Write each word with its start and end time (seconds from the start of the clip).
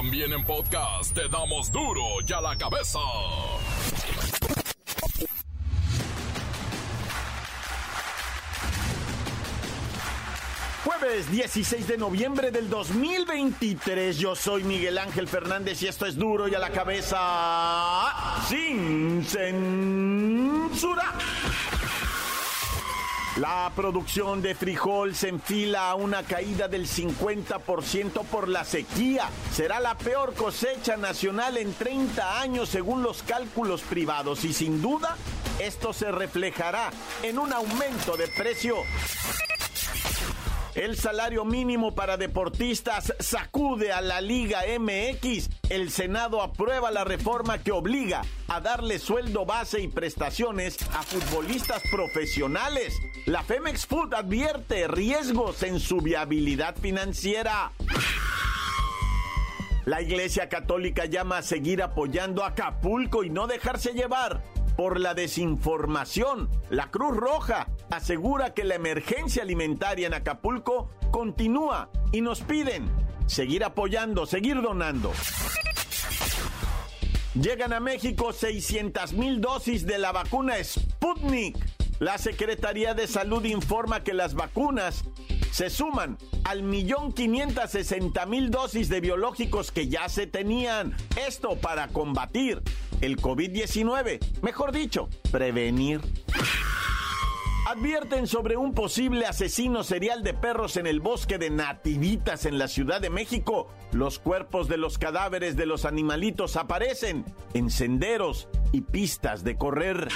También 0.00 0.32
en 0.32 0.42
podcast 0.44 1.12
te 1.12 1.28
damos 1.28 1.70
duro 1.70 2.02
y 2.26 2.32
a 2.32 2.40
la 2.40 2.56
cabeza. 2.56 2.98
Jueves 10.82 11.30
16 11.30 11.86
de 11.86 11.98
noviembre 11.98 12.50
del 12.50 12.70
2023. 12.70 14.16
Yo 14.16 14.34
soy 14.34 14.64
Miguel 14.64 14.96
Ángel 14.96 15.28
Fernández 15.28 15.82
y 15.82 15.88
esto 15.88 16.06
es 16.06 16.16
duro 16.16 16.48
y 16.48 16.54
a 16.54 16.58
la 16.58 16.70
cabeza 16.70 18.14
sin 18.48 19.22
censura. 19.22 21.12
La 23.40 23.72
producción 23.74 24.42
de 24.42 24.54
frijol 24.54 25.14
se 25.14 25.28
enfila 25.28 25.88
a 25.88 25.94
una 25.94 26.24
caída 26.24 26.68
del 26.68 26.86
50% 26.86 28.22
por 28.26 28.48
la 28.50 28.64
sequía. 28.64 29.30
Será 29.50 29.80
la 29.80 29.96
peor 29.96 30.34
cosecha 30.34 30.98
nacional 30.98 31.56
en 31.56 31.72
30 31.72 32.38
años 32.38 32.68
según 32.68 33.02
los 33.02 33.22
cálculos 33.22 33.80
privados 33.80 34.44
y 34.44 34.52
sin 34.52 34.82
duda 34.82 35.16
esto 35.58 35.94
se 35.94 36.12
reflejará 36.12 36.90
en 37.22 37.38
un 37.38 37.50
aumento 37.54 38.14
de 38.18 38.28
precio 38.28 38.76
el 40.74 40.96
salario 40.96 41.44
mínimo 41.44 41.94
para 41.94 42.16
deportistas 42.16 43.12
sacude 43.18 43.92
a 43.92 44.00
la 44.00 44.20
Liga 44.20 44.62
MX. 44.78 45.50
El 45.68 45.90
Senado 45.90 46.42
aprueba 46.42 46.90
la 46.90 47.04
reforma 47.04 47.58
que 47.58 47.72
obliga 47.72 48.22
a 48.48 48.60
darle 48.60 48.98
sueldo 48.98 49.44
base 49.44 49.80
y 49.80 49.88
prestaciones 49.88 50.76
a 50.94 51.02
futbolistas 51.02 51.82
profesionales. 51.90 52.94
La 53.26 53.42
Femex 53.42 53.86
Food 53.86 54.14
advierte 54.14 54.86
riesgos 54.88 55.62
en 55.62 55.80
su 55.80 55.98
viabilidad 55.98 56.76
financiera. 56.76 57.72
La 59.86 60.02
Iglesia 60.02 60.48
Católica 60.48 61.06
llama 61.06 61.38
a 61.38 61.42
seguir 61.42 61.82
apoyando 61.82 62.44
a 62.44 62.48
Acapulco 62.48 63.24
y 63.24 63.30
no 63.30 63.46
dejarse 63.46 63.92
llevar 63.92 64.42
por 64.76 65.00
la 65.00 65.14
desinformación. 65.14 66.48
La 66.70 66.90
Cruz 66.90 67.16
Roja 67.16 67.68
asegura 67.90 68.54
que 68.54 68.64
la 68.64 68.74
emergencia 68.74 69.42
alimentaria 69.42 70.06
en 70.06 70.14
Acapulco 70.14 70.90
continúa 71.10 71.90
y 72.12 72.20
nos 72.20 72.40
piden 72.40 72.90
seguir 73.26 73.64
apoyando, 73.64 74.26
seguir 74.26 74.60
donando. 74.60 75.12
Llegan 77.34 77.72
a 77.72 77.78
México 77.78 78.32
600 78.32 79.12
mil 79.12 79.40
dosis 79.40 79.86
de 79.86 79.98
la 79.98 80.10
vacuna 80.10 80.54
Sputnik. 80.62 81.56
La 82.00 82.18
Secretaría 82.18 82.94
de 82.94 83.06
Salud 83.06 83.44
informa 83.44 84.02
que 84.02 84.14
las 84.14 84.34
vacunas 84.34 85.04
se 85.52 85.70
suman 85.70 86.16
al 86.44 86.62
millón 86.62 87.12
quinientas 87.12 87.72
sesenta 87.72 88.26
mil 88.26 88.50
dosis 88.50 88.88
de 88.88 89.00
biológicos 89.00 89.70
que 89.70 89.88
ya 89.88 90.08
se 90.08 90.26
tenían. 90.26 90.96
Esto 91.16 91.56
para 91.56 91.88
combatir 91.88 92.62
el 93.00 93.16
COVID-19, 93.16 94.40
mejor 94.42 94.72
dicho, 94.72 95.08
prevenir. 95.30 96.00
Advierten 97.66 98.26
sobre 98.26 98.56
un 98.56 98.74
posible 98.74 99.26
asesino 99.26 99.84
serial 99.84 100.24
de 100.24 100.34
perros 100.34 100.76
en 100.76 100.86
el 100.86 100.98
bosque 100.98 101.38
de 101.38 101.50
Nativitas 101.50 102.44
en 102.44 102.58
la 102.58 102.66
Ciudad 102.66 103.00
de 103.00 103.10
México. 103.10 103.68
Los 103.92 104.18
cuerpos 104.18 104.66
de 104.66 104.76
los 104.76 104.98
cadáveres 104.98 105.56
de 105.56 105.66
los 105.66 105.84
animalitos 105.84 106.56
aparecen 106.56 107.24
en 107.54 107.70
senderos 107.70 108.48
y 108.72 108.80
pistas 108.80 109.44
de 109.44 109.56
correr. 109.56 110.08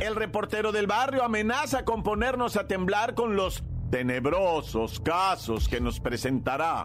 El 0.00 0.16
reportero 0.16 0.72
del 0.72 0.86
barrio 0.86 1.24
amenaza 1.24 1.84
con 1.84 2.02
ponernos 2.02 2.56
a 2.56 2.66
temblar 2.66 3.14
con 3.14 3.36
los 3.36 3.62
tenebrosos 3.90 4.98
casos 5.00 5.68
que 5.68 5.80
nos 5.80 6.00
presentará. 6.00 6.84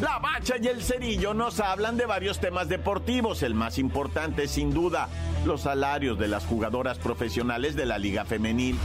La 0.00 0.18
Bacha 0.18 0.54
y 0.60 0.66
el 0.66 0.82
Cerillo 0.82 1.34
nos 1.34 1.60
hablan 1.60 1.98
de 1.98 2.06
varios 2.06 2.40
temas 2.40 2.68
deportivos. 2.68 3.42
El 3.42 3.54
más 3.54 3.76
importante, 3.78 4.48
sin 4.48 4.72
duda, 4.72 5.08
los 5.44 5.62
salarios 5.62 6.18
de 6.18 6.28
las 6.28 6.46
jugadoras 6.46 6.98
profesionales 6.98 7.76
de 7.76 7.84
la 7.84 7.98
Liga 7.98 8.24
Femenil. 8.24 8.78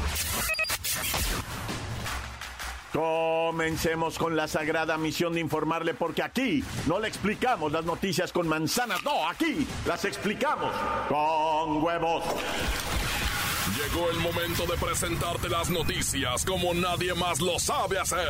Comencemos 2.92 4.18
con 4.18 4.36
la 4.36 4.48
sagrada 4.48 4.98
misión 4.98 5.34
de 5.34 5.40
informarle 5.40 5.94
porque 5.94 6.24
aquí 6.24 6.64
no 6.86 7.00
le 7.00 7.08
explicamos 7.08 7.72
las 7.72 7.86
noticias 7.86 8.32
con 8.32 8.48
manzanas, 8.48 9.04
no, 9.04 9.28
aquí 9.28 9.68
las 9.86 10.04
explicamos 10.06 10.74
con 11.08 11.84
huevos. 11.84 12.24
Llegó 13.76 14.10
el 14.10 14.20
momento 14.20 14.66
de 14.66 14.78
presentarte 14.78 15.50
las 15.50 15.70
noticias 15.70 16.46
como 16.46 16.74
nadie 16.74 17.14
más 17.14 17.40
lo 17.42 17.60
sabe 17.60 18.00
hacer. 18.00 18.30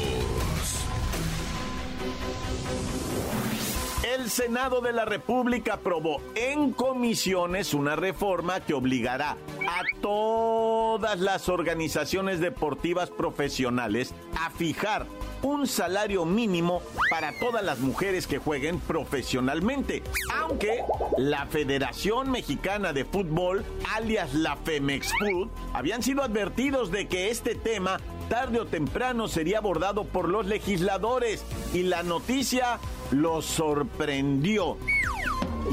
El 4.13 4.29
Senado 4.29 4.81
de 4.81 4.91
la 4.91 5.05
República 5.05 5.75
aprobó 5.75 6.21
en 6.35 6.73
comisiones 6.73 7.73
una 7.73 7.95
reforma 7.95 8.59
que 8.59 8.73
obligará 8.73 9.37
a 9.61 9.83
todas 10.01 11.17
las 11.17 11.47
organizaciones 11.47 12.41
deportivas 12.41 13.09
profesionales 13.09 14.13
a 14.37 14.49
fijar 14.49 15.05
un 15.43 15.65
salario 15.65 16.25
mínimo 16.25 16.81
para 17.09 17.31
todas 17.39 17.63
las 17.63 17.79
mujeres 17.79 18.27
que 18.27 18.37
jueguen 18.37 18.79
profesionalmente. 18.79 20.03
Aunque 20.35 20.83
la 21.17 21.45
Federación 21.45 22.29
Mexicana 22.31 22.91
de 22.91 23.05
Fútbol, 23.05 23.63
alias 23.95 24.33
la 24.33 24.57
Femex 24.57 25.09
Food, 25.19 25.49
habían 25.73 26.03
sido 26.03 26.21
advertidos 26.21 26.91
de 26.91 27.07
que 27.07 27.31
este 27.31 27.55
tema 27.55 27.99
tarde 28.31 28.61
o 28.61 28.65
temprano 28.65 29.27
sería 29.27 29.57
abordado 29.57 30.05
por 30.05 30.29
los 30.29 30.45
legisladores 30.45 31.43
y 31.73 31.83
la 31.83 32.01
noticia 32.01 32.79
los 33.11 33.43
sorprendió. 33.43 34.77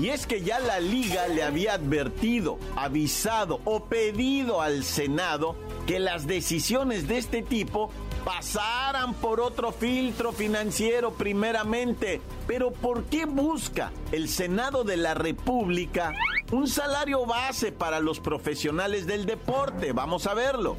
Y 0.00 0.08
es 0.08 0.26
que 0.26 0.42
ya 0.42 0.58
la 0.58 0.80
liga 0.80 1.28
le 1.28 1.44
había 1.44 1.74
advertido, 1.74 2.58
avisado 2.74 3.60
o 3.64 3.84
pedido 3.84 4.60
al 4.60 4.82
Senado 4.82 5.54
que 5.86 6.00
las 6.00 6.26
decisiones 6.26 7.06
de 7.06 7.18
este 7.18 7.42
tipo 7.42 7.92
pasaran 8.24 9.14
por 9.14 9.40
otro 9.40 9.70
filtro 9.70 10.32
financiero 10.32 11.12
primeramente. 11.12 12.20
Pero 12.48 12.72
¿por 12.72 13.04
qué 13.04 13.24
busca 13.24 13.92
el 14.10 14.28
Senado 14.28 14.82
de 14.82 14.96
la 14.96 15.14
República 15.14 16.12
un 16.50 16.66
salario 16.66 17.24
base 17.24 17.70
para 17.70 18.00
los 18.00 18.18
profesionales 18.18 19.06
del 19.06 19.26
deporte? 19.26 19.92
Vamos 19.92 20.26
a 20.26 20.34
verlo. 20.34 20.76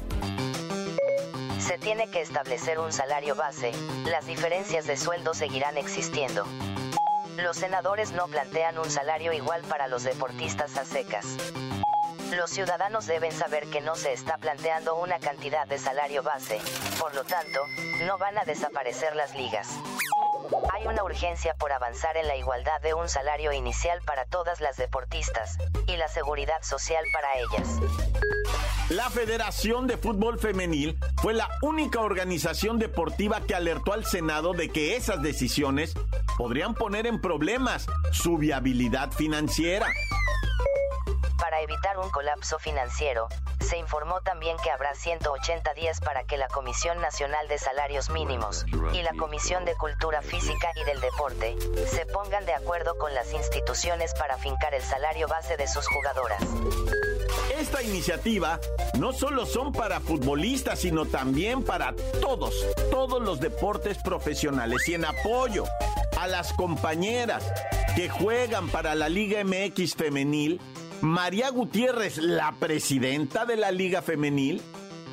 Se 1.60 1.78
tiene 1.78 2.08
que 2.08 2.20
establecer 2.20 2.78
un 2.80 2.92
salario 2.92 3.34
base, 3.34 3.72
las 4.06 4.26
diferencias 4.26 4.86
de 4.86 4.96
sueldo 4.96 5.34
seguirán 5.34 5.76
existiendo. 5.76 6.44
Los 7.36 7.58
senadores 7.58 8.12
no 8.12 8.26
plantean 8.26 8.78
un 8.78 8.90
salario 8.90 9.32
igual 9.32 9.62
para 9.62 9.86
los 9.86 10.02
deportistas 10.02 10.76
a 10.76 10.84
secas. 10.84 11.36
Los 12.32 12.50
ciudadanos 12.50 13.06
deben 13.06 13.32
saber 13.32 13.66
que 13.66 13.80
no 13.80 13.94
se 13.94 14.12
está 14.12 14.38
planteando 14.38 14.96
una 14.96 15.18
cantidad 15.18 15.66
de 15.66 15.78
salario 15.78 16.22
base, 16.22 16.60
por 16.98 17.14
lo 17.14 17.24
tanto, 17.24 17.60
no 18.06 18.18
van 18.18 18.38
a 18.38 18.44
desaparecer 18.44 19.14
las 19.14 19.34
ligas. 19.34 19.68
Hay 20.72 20.86
una 20.86 21.04
urgencia 21.04 21.54
por 21.54 21.72
avanzar 21.72 22.16
en 22.16 22.26
la 22.26 22.36
igualdad 22.36 22.80
de 22.82 22.94
un 22.94 23.08
salario 23.08 23.52
inicial 23.52 24.00
para 24.04 24.24
todas 24.24 24.60
las 24.60 24.76
deportistas, 24.76 25.58
y 25.86 25.96
la 25.96 26.08
seguridad 26.08 26.62
social 26.62 27.04
para 27.12 27.38
ellas. 27.38 27.78
La 28.90 29.08
Federación 29.08 29.86
de 29.86 29.96
Fútbol 29.96 30.38
Femenil 30.38 30.98
fue 31.22 31.32
la 31.32 31.48
única 31.62 32.00
organización 32.00 32.78
deportiva 32.78 33.40
que 33.40 33.54
alertó 33.54 33.92
al 33.92 34.04
Senado 34.04 34.52
de 34.52 34.68
que 34.68 34.96
esas 34.96 35.22
decisiones 35.22 35.94
podrían 36.36 36.74
poner 36.74 37.06
en 37.06 37.20
problemas 37.20 37.86
su 38.10 38.36
viabilidad 38.36 39.12
financiera. 39.12 39.86
Para 41.60 41.74
evitar 41.74 41.98
un 41.98 42.08
colapso 42.08 42.58
financiero, 42.58 43.28
se 43.60 43.76
informó 43.76 44.22
también 44.22 44.56
que 44.64 44.70
habrá 44.70 44.94
180 44.94 45.74
días 45.74 46.00
para 46.00 46.24
que 46.24 46.38
la 46.38 46.48
Comisión 46.48 46.98
Nacional 47.02 47.48
de 47.48 47.58
Salarios 47.58 48.08
Mínimos 48.08 48.64
y 48.94 49.02
la 49.02 49.12
Comisión 49.12 49.66
de 49.66 49.74
Cultura 49.74 50.22
Física 50.22 50.72
y 50.80 50.84
del 50.84 51.02
Deporte 51.02 51.58
se 51.86 52.06
pongan 52.06 52.46
de 52.46 52.54
acuerdo 52.54 52.96
con 52.96 53.12
las 53.12 53.34
instituciones 53.34 54.14
para 54.14 54.38
fincar 54.38 54.72
el 54.72 54.80
salario 54.80 55.28
base 55.28 55.58
de 55.58 55.68
sus 55.68 55.86
jugadoras. 55.86 56.42
Esta 57.58 57.82
iniciativa 57.82 58.58
no 58.98 59.12
solo 59.12 59.44
son 59.44 59.70
para 59.70 60.00
futbolistas, 60.00 60.78
sino 60.78 61.04
también 61.04 61.62
para 61.62 61.94
todos, 62.22 62.54
todos 62.90 63.20
los 63.20 63.38
deportes 63.38 63.98
profesionales 63.98 64.88
y 64.88 64.94
en 64.94 65.04
apoyo 65.04 65.64
a 66.18 66.26
las 66.26 66.54
compañeras 66.54 67.52
que 67.94 68.08
juegan 68.08 68.70
para 68.70 68.94
la 68.94 69.10
Liga 69.10 69.44
MX 69.44 69.94
femenil 69.94 70.58
María 71.02 71.50
Gutiérrez, 71.50 72.18
la 72.18 72.52
presidenta 72.52 73.46
de 73.46 73.56
la 73.56 73.70
Liga 73.70 74.02
Femenil, 74.02 74.60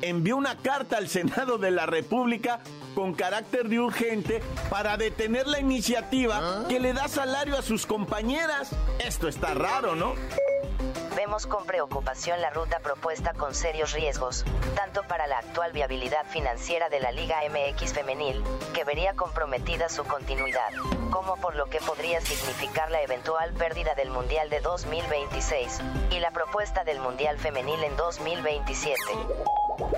envió 0.02 0.36
una 0.36 0.56
carta 0.56 0.96
al 0.96 1.08
Senado 1.08 1.58
de 1.58 1.70
la 1.70 1.86
República 1.86 2.60
con 2.94 3.14
carácter 3.14 3.68
de 3.68 3.80
urgente 3.80 4.42
para 4.70 4.96
detener 4.96 5.46
la 5.46 5.60
iniciativa 5.60 6.66
que 6.68 6.80
le 6.80 6.92
da 6.92 7.08
salario 7.08 7.56
a 7.56 7.62
sus 7.62 7.86
compañeras. 7.86 8.70
Esto 9.04 9.28
está 9.28 9.54
raro, 9.54 9.94
¿no? 9.94 10.14
Vemos 11.16 11.46
con 11.46 11.66
preocupación 11.66 12.40
la 12.40 12.50
ruta 12.50 12.78
propuesta 12.80 13.32
con 13.34 13.54
serios 13.54 13.92
riesgos, 13.92 14.44
tanto 14.76 15.02
para 15.04 15.26
la 15.26 15.38
actual 15.38 15.72
viabilidad 15.72 16.26
financiera 16.26 16.88
de 16.88 17.00
la 17.00 17.10
Liga 17.10 17.40
MX 17.48 17.92
femenil, 17.92 18.42
que 18.72 18.84
vería 18.84 19.14
comprometida 19.14 19.88
su 19.88 20.04
continuidad, 20.04 20.70
como 21.10 21.36
por 21.36 21.56
lo 21.56 21.66
que 21.66 21.80
podría 21.80 22.20
significar 22.20 22.90
la 22.90 23.02
eventual 23.02 23.52
pérdida 23.54 23.94
del 23.94 24.10
Mundial 24.10 24.48
de 24.50 24.60
2026 24.60 25.80
y 26.10 26.20
la 26.20 26.30
propuesta 26.30 26.84
del 26.84 27.00
Mundial 27.00 27.38
femenil 27.38 27.82
en 27.82 27.96
2027. 27.96 28.94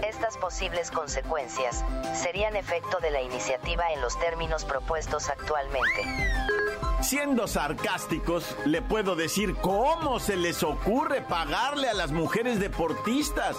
Estas 0.03 0.37
posibles 0.39 0.91
consecuencias 0.91 1.85
serían 2.15 2.57
efecto 2.57 2.99
de 3.01 3.11
la 3.11 3.21
iniciativa 3.21 3.93
en 3.93 4.01
los 4.01 4.19
términos 4.19 4.65
propuestos 4.65 5.29
actualmente. 5.29 6.70
Siendo 7.03 7.49
sarcásticos, 7.49 8.45
le 8.67 8.83
puedo 8.83 9.17
decir 9.17 9.55
cómo 9.55 10.21
se 10.21 10.37
les 10.37 10.63
ocurre 10.63 11.23
pagarle 11.23 11.89
a 11.89 11.95
las 11.95 12.13
mujeres 12.13 12.61
deportistas. 12.61 13.57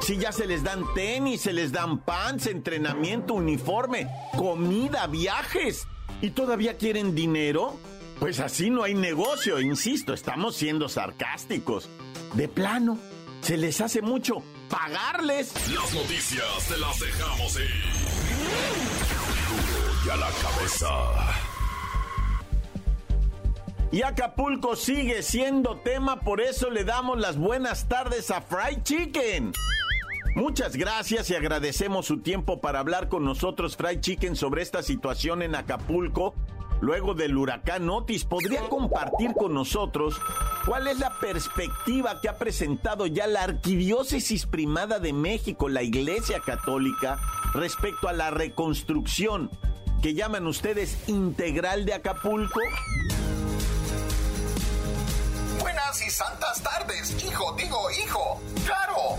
Si 0.00 0.16
ya 0.18 0.30
se 0.30 0.46
les 0.46 0.62
dan 0.62 0.84
tenis, 0.94 1.42
se 1.42 1.52
les 1.52 1.72
dan 1.72 1.98
pants, 1.98 2.46
entrenamiento, 2.46 3.34
uniforme, 3.34 4.08
comida, 4.36 5.06
viajes, 5.08 5.88
y 6.22 6.30
todavía 6.30 6.76
quieren 6.76 7.14
dinero, 7.14 7.76
pues 8.20 8.40
así 8.40 8.70
no 8.70 8.84
hay 8.84 8.94
negocio, 8.94 9.60
insisto, 9.60 10.14
estamos 10.14 10.56
siendo 10.56 10.88
sarcásticos. 10.88 11.88
De 12.34 12.48
plano, 12.48 12.98
se 13.40 13.56
les 13.56 13.80
hace 13.80 14.00
mucho 14.00 14.42
pagarles. 14.68 15.52
Las 15.74 15.92
noticias 15.92 16.68
te 16.68 16.78
las 16.78 17.00
dejamos 17.00 17.56
ir. 17.56 17.70
y 20.06 20.10
a 20.10 20.16
la 20.16 20.30
cabeza. 20.30 21.45
Y 23.92 24.02
Acapulco 24.02 24.74
sigue 24.74 25.22
siendo 25.22 25.76
tema, 25.76 26.20
por 26.20 26.40
eso 26.40 26.70
le 26.70 26.84
damos 26.84 27.18
las 27.18 27.36
buenas 27.36 27.86
tardes 27.86 28.30
a 28.32 28.40
Fried 28.40 28.82
Chicken. 28.82 29.52
Muchas 30.34 30.76
gracias 30.76 31.30
y 31.30 31.34
agradecemos 31.34 32.04
su 32.04 32.18
tiempo 32.18 32.60
para 32.60 32.80
hablar 32.80 33.08
con 33.08 33.24
nosotros, 33.24 33.76
Fried 33.76 34.00
Chicken, 34.00 34.34
sobre 34.34 34.62
esta 34.62 34.82
situación 34.82 35.40
en 35.42 35.54
Acapulco. 35.54 36.34
Luego 36.80 37.14
del 37.14 37.38
huracán 37.38 37.88
Otis, 37.88 38.24
¿podría 38.24 38.68
compartir 38.68 39.32
con 39.32 39.54
nosotros 39.54 40.20
cuál 40.66 40.88
es 40.88 40.98
la 40.98 41.18
perspectiva 41.20 42.20
que 42.20 42.28
ha 42.28 42.36
presentado 42.36 43.06
ya 43.06 43.26
la 43.26 43.44
Arquidiócesis 43.44 44.44
Primada 44.46 44.98
de 44.98 45.14
México, 45.14 45.70
la 45.70 45.82
Iglesia 45.82 46.40
Católica, 46.44 47.18
respecto 47.54 48.08
a 48.08 48.12
la 48.12 48.30
reconstrucción 48.30 49.48
que 50.02 50.12
llaman 50.12 50.46
ustedes 50.46 51.08
integral 51.08 51.86
de 51.86 51.94
Acapulco? 51.94 52.60
Y 55.76 56.10
santas 56.10 56.62
tardes, 56.62 57.10
hijo, 57.22 57.52
digo, 57.52 57.90
hijo. 57.90 58.40
Claro. 58.64 59.18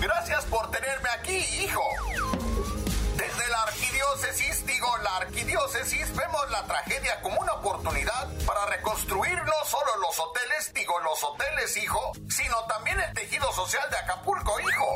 Gracias 0.00 0.44
por 0.44 0.70
tenerme 0.70 1.08
aquí, 1.18 1.36
hijo. 1.64 1.82
Desde 3.16 3.48
la 3.48 3.62
arquidiócesis, 3.62 4.64
digo, 4.66 4.96
la 4.98 5.16
arquidiócesis, 5.16 6.14
vemos 6.14 6.50
la 6.50 6.62
tragedia 6.64 7.20
como 7.22 7.40
una 7.40 7.54
oportunidad 7.54 8.28
para 8.46 8.66
reconstruir 8.66 9.34
no 9.34 9.64
solo 9.68 9.96
los 10.00 10.18
hoteles, 10.20 10.72
digo, 10.74 10.96
los 11.00 11.22
hoteles, 11.24 11.76
hijo, 11.76 12.12
sino 12.28 12.56
también 12.66 13.00
el 13.00 13.12
tejido 13.12 13.52
social 13.52 13.88
de 13.90 13.96
Acapulco, 13.96 14.60
hijo. 14.60 14.86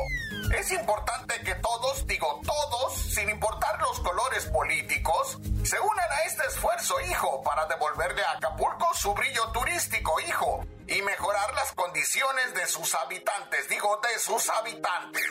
Es 0.55 0.71
importante 0.71 1.41
que 1.41 1.55
todos, 1.55 2.07
digo 2.07 2.39
todos, 2.45 2.93
sin 3.13 3.29
importar 3.29 3.81
los 3.81 3.99
colores 3.99 4.45
políticos, 4.45 5.37
se 5.65 5.77
unan 5.77 6.11
a 6.11 6.21
este 6.21 6.45
esfuerzo, 6.47 6.95
hijo, 7.01 7.43
para 7.43 7.65
devolverle 7.65 8.23
a 8.23 8.37
Acapulco 8.37 8.87
su 8.93 9.13
brillo 9.13 9.51
turístico, 9.51 10.19
hijo, 10.21 10.65
y 10.91 11.01
mejorar 11.01 11.53
las 11.55 11.71
condiciones 11.73 12.53
de 12.53 12.67
sus 12.67 12.93
habitantes, 12.95 13.67
digo, 13.69 13.99
de 14.03 14.19
sus 14.19 14.49
habitantes. 14.49 15.23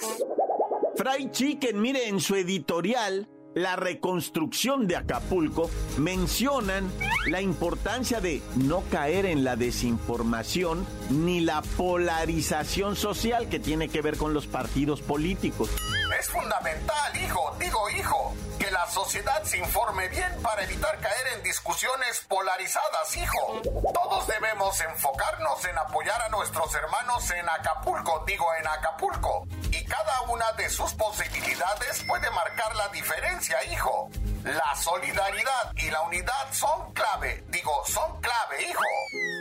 Fry 0.97 1.31
Chicken, 1.31 1.81
mire, 1.81 2.09
en 2.09 2.21
su 2.21 2.35
editorial, 2.35 3.29
la 3.55 3.77
reconstrucción 3.77 4.87
de 4.87 4.97
Acapulco, 4.97 5.71
mencionan 5.99 6.91
la 7.27 7.41
importancia 7.41 8.21
de 8.21 8.43
no 8.57 8.83
caer 8.91 9.27
en 9.27 9.45
la 9.45 9.57
desinformación 9.57 10.87
ni 11.11 11.41
la 11.41 11.63
polarización 11.77 12.97
social 12.97 13.49
que 13.49 13.59
tiene 13.59 13.89
que 13.89 14.03
ver 14.03 14.17
con 14.17 14.33
los 14.33 14.47
partidos 14.47 15.03
políticos. 15.03 15.71
Es 16.19 16.29
fundamental, 16.29 17.23
hijo, 17.23 17.57
digo 17.59 17.91
hijo, 17.91 18.35
que 18.61 18.71
la 18.71 18.87
sociedad 18.89 19.43
se 19.43 19.57
informe 19.57 20.09
bien 20.09 20.31
para 20.43 20.63
evitar 20.63 20.99
caer 21.01 21.29
en 21.35 21.43
discusiones 21.43 22.21
polarizadas, 22.29 23.17
hijo. 23.17 23.63
Todos 23.95 24.27
debemos 24.27 24.79
enfocarnos 24.83 25.65
en 25.65 25.79
apoyar 25.79 26.21
a 26.23 26.29
nuestros 26.29 26.75
hermanos 26.75 27.31
en 27.31 27.49
Acapulco, 27.49 28.23
digo 28.27 28.47
en 28.61 28.67
Acapulco, 28.67 29.47
y 29.71 29.83
cada 29.87 30.21
una 30.29 30.53
de 30.53 30.69
sus 30.69 30.93
posibilidades 30.93 32.05
puede 32.07 32.31
marcar 32.31 32.77
la 32.77 32.89
diferencia, 32.89 33.65
hijo. 33.65 34.11
La 34.45 34.77
solidaridad 34.77 35.73
y 35.77 35.91
la 35.91 36.03
unidad 36.03 36.53
son 36.53 36.93
clave, 36.93 37.43
digo, 37.49 37.73
son 37.87 38.21
clave, 38.21 38.63
hijo. 38.63 38.85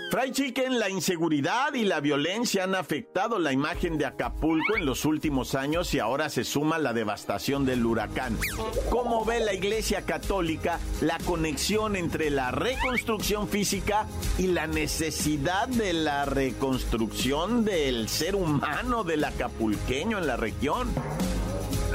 Fry 0.10 0.32
Chicken, 0.32 0.80
la 0.80 0.90
inseguridad 0.90 1.76
y 1.76 1.84
la 1.84 2.00
violencia 2.00 2.64
han 2.64 2.74
afectado 2.74 3.38
la 3.38 3.54
imagen 3.54 4.00
de 4.00 4.08
Acapulco 4.08 4.76
en 4.76 4.88
los 4.88 5.06
últimos 5.06 5.54
años 5.54 5.94
y 5.94 6.00
ahora 6.00 6.30
se 6.30 6.44
suma 6.44 6.80
la 6.80 6.94
devastación 6.94 7.64
del 7.64 7.86
huracán. 7.86 8.36
¿Cómo 8.90 9.24
ve 9.24 9.40
la 9.40 9.54
Iglesia 9.54 10.02
Católica 10.08 10.80
la 11.02 11.20
conexión 11.20 11.96
entre 11.96 12.32
la 12.32 12.50
reconstrucción 12.50 13.48
física 13.48 14.08
y 14.40 14.48
la 14.48 14.66
necesidad 14.66 15.68
de 15.68 15.94
la 15.94 16.26
reconstrucción 16.26 17.64
del 17.64 18.10
ser 18.10 18.36
humano 18.36 19.04
del 19.04 19.24
acapulqueño 19.24 20.18
en 20.18 20.26
la 20.26 20.38
región? 20.38 20.90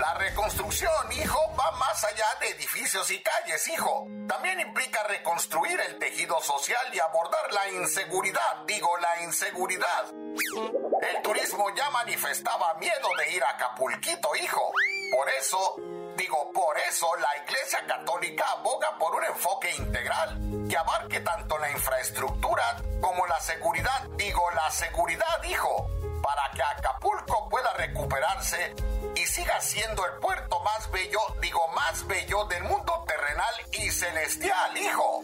La 0.04 0.12
reconstrucción, 0.12 1.12
hijo, 1.12 1.40
va 1.58 1.70
más 1.78 2.04
allá 2.04 2.26
de 2.38 2.50
edificios 2.50 3.10
y 3.10 3.22
calles, 3.22 3.66
hijo. 3.68 4.06
También 4.28 4.60
implica 4.60 5.02
reconstruir 5.04 5.80
el 5.80 5.98
tejido 5.98 6.38
social 6.42 6.86
y 6.92 7.00
abordar 7.00 7.50
la 7.50 7.70
inseguridad, 7.70 8.64
digo, 8.66 8.90
la 8.98 9.22
inseguridad. 9.22 10.04
El 10.12 11.22
turismo 11.22 11.74
ya 11.74 11.88
manifestaba 11.88 12.74
miedo 12.74 13.08
de 13.16 13.32
ir 13.32 13.42
a 13.44 13.50
Acapulquito, 13.52 14.36
hijo. 14.36 14.72
Por 15.10 15.26
eso, 15.40 15.76
digo, 16.18 16.52
por 16.52 16.76
eso 16.80 17.08
la 17.16 17.42
Iglesia 17.42 17.86
Católica 17.86 18.44
aboga 18.58 18.98
por 18.98 19.14
un 19.14 19.24
enfoque 19.24 19.70
integral 19.70 20.38
que 20.68 20.76
abarque 20.76 21.20
tanto 21.20 21.56
la 21.56 21.70
infraestructura 21.70 22.76
como 23.00 23.26
la 23.26 23.40
seguridad, 23.40 24.02
digo, 24.18 24.50
la 24.50 24.70
seguridad, 24.70 25.42
hijo 25.44 25.88
para 26.24 26.50
que 26.52 26.62
Acapulco 26.62 27.48
pueda 27.50 27.70
recuperarse 27.74 28.74
y 29.16 29.26
siga 29.26 29.60
siendo 29.60 30.04
el 30.06 30.20
puerto 30.20 30.58
más 30.64 30.90
bello, 30.90 31.18
digo 31.40 31.60
más 31.74 32.06
bello 32.06 32.44
del 32.46 32.62
mundo 32.64 33.04
terrenal 33.06 33.54
y 33.72 33.90
celestial, 33.90 34.76
hijo. 34.76 35.22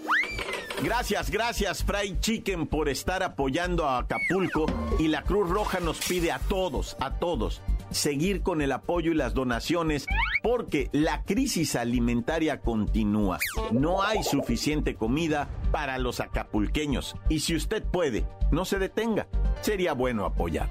Gracias, 0.82 1.30
gracias 1.30 1.84
Fry 1.84 2.18
Chicken 2.20 2.66
por 2.66 2.88
estar 2.88 3.22
apoyando 3.22 3.88
a 3.88 3.98
Acapulco 3.98 4.66
y 4.98 5.08
la 5.08 5.22
Cruz 5.22 5.48
Roja 5.48 5.80
nos 5.80 5.98
pide 5.98 6.32
a 6.32 6.38
todos, 6.38 6.96
a 7.00 7.18
todos, 7.18 7.62
seguir 7.90 8.42
con 8.42 8.62
el 8.62 8.72
apoyo 8.72 9.12
y 9.12 9.14
las 9.14 9.34
donaciones 9.34 10.06
porque 10.42 10.88
la 10.92 11.22
crisis 11.24 11.76
alimentaria 11.76 12.60
continúa. 12.60 13.38
No 13.72 14.02
hay 14.02 14.22
suficiente 14.22 14.94
comida 14.94 15.48
para 15.72 15.98
los 15.98 16.20
acapulqueños 16.20 17.16
y 17.28 17.40
si 17.40 17.56
usted 17.56 17.82
puede, 17.82 18.24
no 18.50 18.64
se 18.64 18.78
detenga. 18.78 19.26
Sería 19.60 19.92
bueno 19.92 20.24
apoyar. 20.24 20.70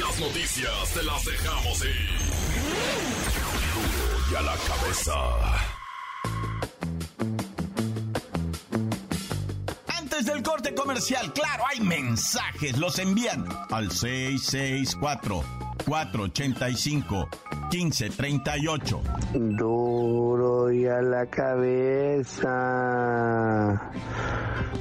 Las 0.00 0.18
noticias 0.18 0.94
te 0.94 1.02
las 1.02 1.24
dejamos 1.24 1.84
ir. 1.84 2.15
Y 4.30 4.34
a 4.34 4.42
la 4.42 4.54
cabeza. 4.56 5.12
Antes 9.98 10.26
del 10.26 10.42
corte 10.42 10.74
comercial, 10.74 11.32
claro, 11.32 11.64
hay 11.68 11.80
mensajes. 11.80 12.76
Los 12.78 12.98
envían 12.98 13.46
al 13.70 13.90
664 13.90 15.44
485 15.86 17.28
1538. 17.70 19.02
Duro 19.34 20.70
y 20.70 20.86
a 20.86 21.02
la 21.02 21.26
cabeza. 21.26 22.52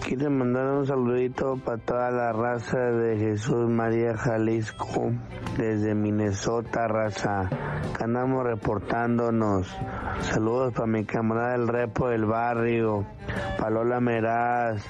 Quiero 0.05 0.29
mandar 0.29 0.67
un 0.67 0.85
saludito 0.85 1.57
para 1.57 1.77
toda 1.79 2.11
la 2.11 2.31
raza 2.31 2.77
de 2.77 3.17
Jesús 3.17 3.67
María 3.67 4.15
Jalisco, 4.15 5.11
desde 5.57 5.95
Minnesota, 5.95 6.87
raza. 6.87 7.49
Andamos 7.99 8.43
reportándonos. 8.43 9.67
Saludos 10.21 10.73
para 10.73 10.85
mi 10.85 11.05
camarada 11.05 11.55
el 11.55 11.67
repo 11.67 12.09
del 12.09 12.25
barrio, 12.25 13.07
para 13.57 13.71
Lola 13.71 13.99
Meraz, 13.99 14.85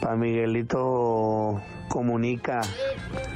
para 0.00 0.14
Miguelito 0.14 1.60
Comunica. 1.88 2.60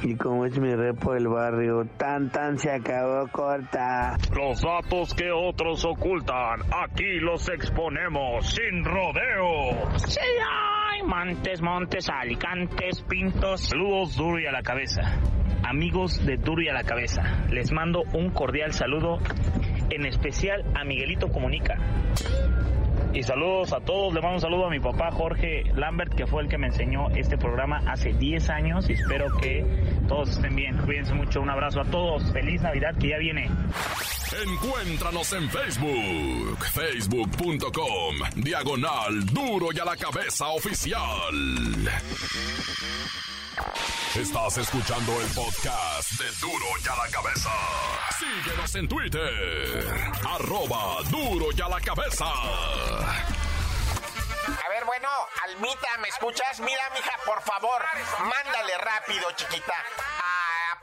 Y 0.03 0.15
como 0.15 0.45
es 0.45 0.57
mi 0.57 0.73
repo 0.73 1.13
del 1.13 1.27
barrio, 1.27 1.85
tan 1.97 2.29
tan 2.29 2.57
se 2.57 2.71
acabó 2.71 3.27
corta. 3.31 4.04
Los 4.35 4.61
datos 4.61 5.13
que 5.13 5.31
otros 5.31 5.85
ocultan, 5.85 6.61
aquí 6.71 7.19
los 7.19 7.49
exponemos 7.49 8.47
sin 8.53 8.83
rodeo. 8.83 9.97
Sí, 9.97 10.19
hay 10.19 11.03
Montes, 11.03 11.61
Montes, 11.61 12.09
Alicantes, 12.09 13.01
Pintos. 13.03 13.61
Saludos 13.61 14.15
duro 14.15 14.39
y 14.39 14.45
a 14.45 14.51
la 14.51 14.61
cabeza. 14.61 15.01
Amigos 15.67 16.23
de 16.23 16.37
Duro 16.37 16.61
y 16.61 16.69
a 16.69 16.73
la 16.73 16.83
cabeza, 16.83 17.23
les 17.49 17.71
mando 17.71 18.03
un 18.13 18.29
cordial 18.29 18.71
saludo, 18.71 19.17
en 19.89 20.05
especial 20.05 20.63
a 20.75 20.83
Miguelito 20.83 21.29
Comunica. 21.29 21.75
Y 23.15 23.23
saludos 23.23 23.73
a 23.73 23.79
todos, 23.79 24.13
le 24.13 24.21
mando 24.21 24.35
un 24.35 24.41
saludo 24.41 24.67
a 24.67 24.69
mi 24.69 24.79
papá 24.79 25.09
Jorge 25.09 25.63
Lambert, 25.73 26.13
que 26.13 26.27
fue 26.27 26.43
el 26.43 26.49
que 26.49 26.57
me 26.57 26.67
enseñó 26.67 27.09
este 27.15 27.37
programa 27.37 27.81
hace 27.87 28.11
10 28.11 28.49
años 28.49 28.89
y 28.89 28.93
espero 28.93 29.27
que 29.41 29.65
todos 30.07 30.29
estén 30.29 30.55
bien. 30.55 30.77
Cuídense 30.77 31.13
mucho, 31.13 31.41
un 31.41 31.49
abrazo 31.49 31.81
a 31.81 31.85
todos, 31.85 32.23
feliz 32.31 32.61
Navidad 32.61 32.95
que 32.99 33.09
ya 33.09 33.17
viene. 33.17 33.49
Encuéntranos 34.43 35.31
en 35.33 35.49
Facebook, 35.49 36.65
facebook.com, 36.73 38.15
diagonal 38.35 39.25
duro 39.27 39.67
y 39.73 39.79
a 39.79 39.85
la 39.85 39.95
cabeza 39.95 40.47
oficial. 40.47 41.89
Estás 44.15 44.57
escuchando 44.57 45.11
el 45.21 45.27
podcast 45.27 46.11
de 46.19 46.25
duro 46.41 46.65
y 46.83 46.87
a 46.87 46.95
la 46.95 47.11
cabeza. 47.11 47.49
Síguenos 48.19 48.75
en 48.75 48.87
Twitter, 48.87 49.87
arroba 50.27 51.03
duro 51.09 51.47
y 51.55 51.61
a 51.61 51.69
la 51.69 51.79
cabeza. 51.79 52.25
Ver, 54.75 54.83
bueno, 54.83 55.07
Almita, 55.45 55.87
¿me 55.99 56.09
escuchas? 56.09 56.59
Mira, 56.59 56.89
mija, 56.93 57.13
por 57.25 57.41
favor, 57.43 57.81
mándale 58.19 58.77
rápido, 58.77 59.31
chiquita, 59.31 59.73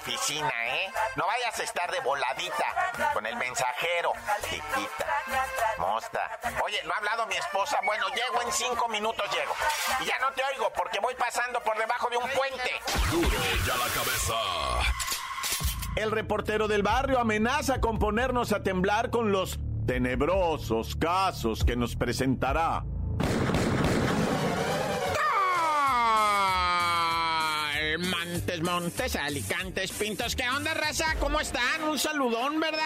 oficina, 0.00 0.52
¿eh? 0.66 0.90
No 1.16 1.26
vayas 1.26 1.58
a 1.60 1.62
estar 1.62 1.90
de 1.90 2.00
voladita 2.00 2.64
con 3.12 3.26
el 3.26 3.36
mensajero, 3.36 4.12
chiquita. 4.42 5.06
Mosta. 5.78 6.38
Oye, 6.64 6.80
¿no 6.84 6.94
ha 6.94 6.96
hablado 6.96 7.26
mi 7.26 7.36
esposa? 7.36 7.78
Bueno, 7.84 8.06
llego 8.08 8.42
en 8.42 8.52
cinco 8.52 8.88
minutos, 8.88 9.24
llego. 9.30 9.54
Y 10.00 10.06
ya 10.06 10.18
no 10.20 10.32
te 10.32 10.42
oigo 10.44 10.72
porque 10.74 10.98
voy 11.00 11.14
pasando 11.14 11.60
por 11.60 11.76
debajo 11.76 12.08
de 12.08 12.16
un 12.16 12.28
puente. 12.30 12.70
Duro 13.10 13.28
y 13.28 13.70
a 13.70 13.76
la 13.76 13.88
cabeza. 13.94 14.34
El 15.96 16.10
reportero 16.10 16.66
del 16.68 16.82
barrio 16.82 17.18
amenaza 17.18 17.80
con 17.80 17.98
ponernos 17.98 18.52
a 18.52 18.62
temblar 18.62 19.10
con 19.10 19.32
los 19.32 19.58
tenebrosos 19.86 20.96
casos 20.96 21.64
que 21.64 21.76
nos 21.76 21.96
presentará. 21.96 22.84
Montes, 28.00 28.62
Montes, 28.62 29.16
Alicantes, 29.16 29.92
Pintos. 29.92 30.34
¿Qué 30.34 30.48
onda, 30.48 30.72
raza? 30.72 31.16
¿Cómo 31.20 31.40
están? 31.40 31.82
Un 31.84 31.98
saludón, 31.98 32.58
¿verdad? 32.58 32.80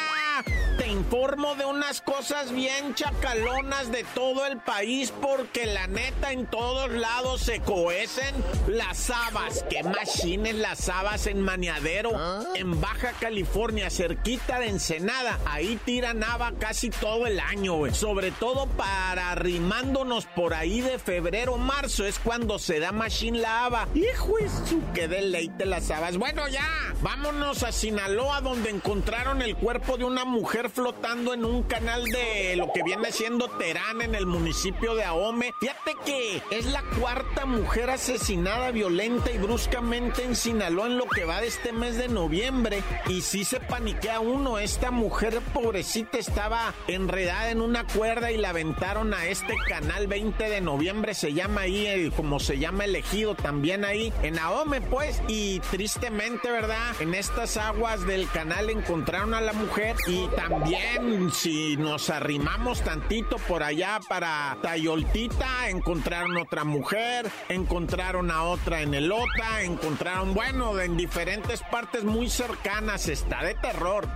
Te 0.78 0.88
informo 0.88 1.54
de 1.54 1.64
unas 1.64 2.00
cosas 2.00 2.50
bien 2.52 2.94
chacalonas 2.94 3.92
de 3.92 4.04
todo 4.14 4.44
el 4.46 4.58
país 4.58 5.12
porque 5.22 5.66
la 5.66 5.86
neta 5.86 6.32
en 6.32 6.46
todos 6.46 6.90
lados 6.90 7.42
se 7.42 7.60
cohecen 7.60 8.34
las 8.66 9.08
habas. 9.10 9.64
¿Qué 9.70 9.84
machines 9.84 10.56
las 10.56 10.88
habas 10.88 11.28
en 11.28 11.40
Maniadero? 11.40 12.10
En 12.56 12.80
Baja 12.80 13.12
California, 13.20 13.90
cerquita 13.90 14.58
de 14.58 14.68
Ensenada. 14.68 15.38
Ahí 15.46 15.78
tiran 15.84 16.24
haba 16.24 16.52
casi 16.58 16.90
todo 16.90 17.26
el 17.26 17.38
año, 17.38 17.74
güey. 17.74 17.94
Sobre 17.94 18.32
todo 18.32 18.66
para 18.66 19.30
arrimándonos 19.30 20.26
por 20.26 20.54
ahí 20.54 20.80
de 20.80 20.98
febrero, 20.98 21.56
marzo. 21.56 22.04
Es 22.04 22.18
cuando 22.18 22.58
se 22.58 22.80
da 22.80 22.90
machine 22.90 23.38
la 23.38 23.66
haba. 23.66 23.88
Hijo 23.94 24.38
de 24.38 24.48
su 24.48 24.82
que 24.92 25.03
deleite 25.08 25.66
las 25.66 25.90
habas. 25.90 26.16
Bueno, 26.16 26.48
ya, 26.48 26.66
vámonos 27.02 27.62
a 27.62 27.72
Sinaloa, 27.72 28.40
donde 28.40 28.70
encontraron 28.70 29.42
el 29.42 29.56
cuerpo 29.56 29.96
de 29.96 30.04
una 30.04 30.24
mujer 30.24 30.70
flotando 30.70 31.34
en 31.34 31.44
un 31.44 31.62
canal 31.62 32.04
de 32.04 32.56
lo 32.56 32.72
que 32.72 32.82
viene 32.82 33.12
siendo 33.12 33.48
Terán 33.48 34.02
en 34.02 34.14
el 34.14 34.26
municipio 34.26 34.94
de 34.94 35.04
Ahome. 35.04 35.52
Fíjate 35.60 35.92
que 36.04 36.42
es 36.50 36.66
la 36.66 36.82
cuarta 36.98 37.46
mujer 37.46 37.90
asesinada 37.90 38.70
violenta 38.70 39.30
y 39.30 39.38
bruscamente 39.38 40.24
en 40.24 40.36
Sinaloa 40.36 40.86
en 40.86 40.98
lo 40.98 41.08
que 41.08 41.24
va 41.24 41.40
de 41.40 41.48
este 41.48 41.72
mes 41.72 41.96
de 41.96 42.08
noviembre. 42.08 42.82
Y 43.08 43.22
sí 43.22 43.44
se 43.44 43.60
paniquea 43.60 44.20
uno. 44.20 44.58
Esta 44.58 44.90
mujer 44.90 45.40
pobrecita 45.52 46.18
estaba 46.18 46.74
enredada 46.88 47.50
en 47.50 47.60
una 47.60 47.86
cuerda 47.86 48.32
y 48.32 48.36
la 48.36 48.50
aventaron 48.50 49.14
a 49.14 49.26
este 49.26 49.54
canal 49.68 50.06
20 50.06 50.48
de 50.48 50.60
noviembre. 50.60 51.14
Se 51.14 51.32
llama 51.32 51.62
ahí, 51.62 51.86
eh, 51.86 52.12
como 52.16 52.40
se 52.40 52.58
llama 52.58 52.84
elegido 52.84 53.34
también 53.34 53.84
ahí 53.84 54.12
en 54.22 54.38
Ahome, 54.38 54.80
pues. 54.94 55.20
Y 55.26 55.58
tristemente, 55.72 56.50
¿verdad? 56.52 56.94
En 57.00 57.14
estas 57.14 57.56
aguas 57.56 58.06
del 58.06 58.28
canal 58.30 58.70
encontraron 58.70 59.34
a 59.34 59.40
la 59.40 59.52
mujer 59.52 59.96
y 60.06 60.28
también 60.28 61.32
si 61.32 61.76
nos 61.76 62.10
arrimamos 62.10 62.80
tantito 62.80 63.36
por 63.38 63.64
allá 63.64 63.98
para 64.08 64.56
Tayoltita, 64.62 65.68
encontraron 65.68 66.36
otra 66.36 66.62
mujer, 66.62 67.28
encontraron 67.48 68.30
a 68.30 68.44
otra 68.44 68.82
en 68.82 68.94
Elota, 68.94 69.62
encontraron, 69.62 70.32
bueno, 70.32 70.78
en 70.78 70.96
diferentes 70.96 71.60
partes 71.62 72.04
muy 72.04 72.30
cercanas, 72.30 73.08
está 73.08 73.42
de 73.42 73.54
terror. 73.54 74.06